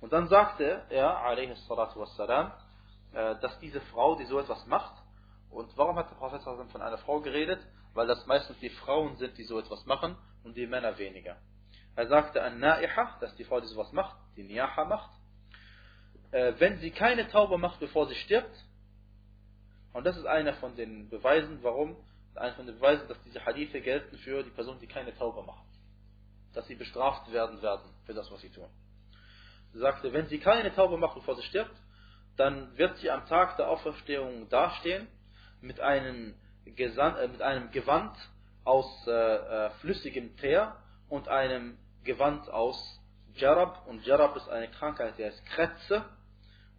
[0.00, 2.52] Und dann sagte er, alayhi salatu wassalam,
[3.12, 4.94] äh, dass diese Frau, die so etwas macht,
[5.50, 7.60] und warum hat der Prophet von einer Frau geredet?
[7.94, 11.36] Weil das meistens die Frauen sind, die so etwas machen und die Männer weniger.
[11.94, 15.10] Er sagte an Na'iha, dass die Frau, die sowas macht, die Niyaha macht,
[16.30, 18.54] äh, wenn sie keine Taube macht, bevor sie stirbt,
[19.94, 21.96] und das ist einer von den Beweisen, warum,
[22.38, 25.64] einer von den Beweisen, dass diese Hadithe gelten für die Person, die keine Taube macht.
[26.54, 28.70] dass sie bestraft werden werden für das, was sie tun.
[29.72, 31.76] Sie sagte, wenn sie keine Taube macht, bevor sie stirbt,
[32.36, 35.06] dann wird sie am Tag der Auferstehung dastehen
[35.60, 36.34] mit einem,
[36.64, 38.16] Gesan äh, mit einem Gewand
[38.64, 40.76] aus äh, äh, flüssigem Teer
[41.08, 43.00] und einem Gewand aus
[43.34, 43.86] Jarab.
[43.86, 46.04] Und Jarab ist eine Krankheit, die heißt Kretze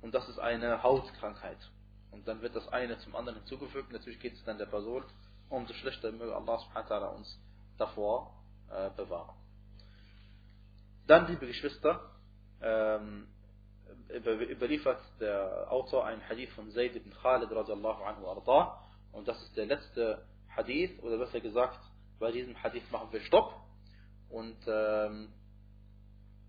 [0.02, 1.58] und das ist eine Hautkrankheit.
[2.12, 3.92] Und dann wird das eine zum anderen hinzugefügt.
[3.92, 5.04] Natürlich geht es dann der Person,
[5.50, 7.40] umso schlechter möge Allah subhanahu uns
[7.78, 8.34] davor
[8.70, 9.36] äh, bewahren.
[11.08, 12.12] Dann, liebe Geschwister,
[12.62, 13.28] ähm,
[14.10, 18.80] überliefert der Autor einen Hadith von Zayd ibn Khalid radiallahu anhu arda.
[19.12, 21.80] Und das ist der letzte Hadith, oder besser gesagt,
[22.20, 23.54] bei diesem Hadith machen wir Stopp.
[24.30, 25.32] Und ähm,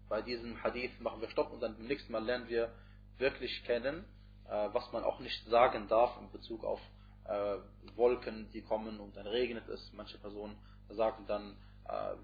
[0.09, 2.73] bei diesem Hadith machen wir Stopp und dann beim nächsten Mal lernen wir
[3.19, 4.05] wirklich kennen,
[4.49, 6.81] äh, was man auch nicht sagen darf in Bezug auf
[7.29, 7.59] äh,
[7.97, 9.93] Wolken, die kommen und dann regnet es.
[9.93, 10.57] Manche Personen
[10.89, 11.57] sagen dann,
[11.89, 12.17] äh,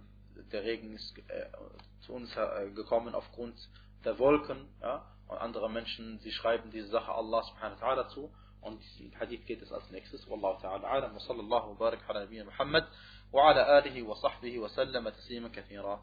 [0.52, 1.46] der Regen ist äh,
[2.00, 3.56] zu uns äh, gekommen aufgrund
[4.04, 4.68] der Wolken.
[4.80, 5.04] Ja?
[5.28, 8.30] Und andere Menschen, die schreiben diese Sache Allah subhanahu wa ta'ala zu.
[8.60, 10.28] Und im Hadith geht es als nächstes.
[10.28, 12.86] Wallahu ta'ala alam wa sallallahu wa barak ala Muhammad
[13.30, 16.00] wa ala alihi wa sahbihi wa sallama taslima kathira.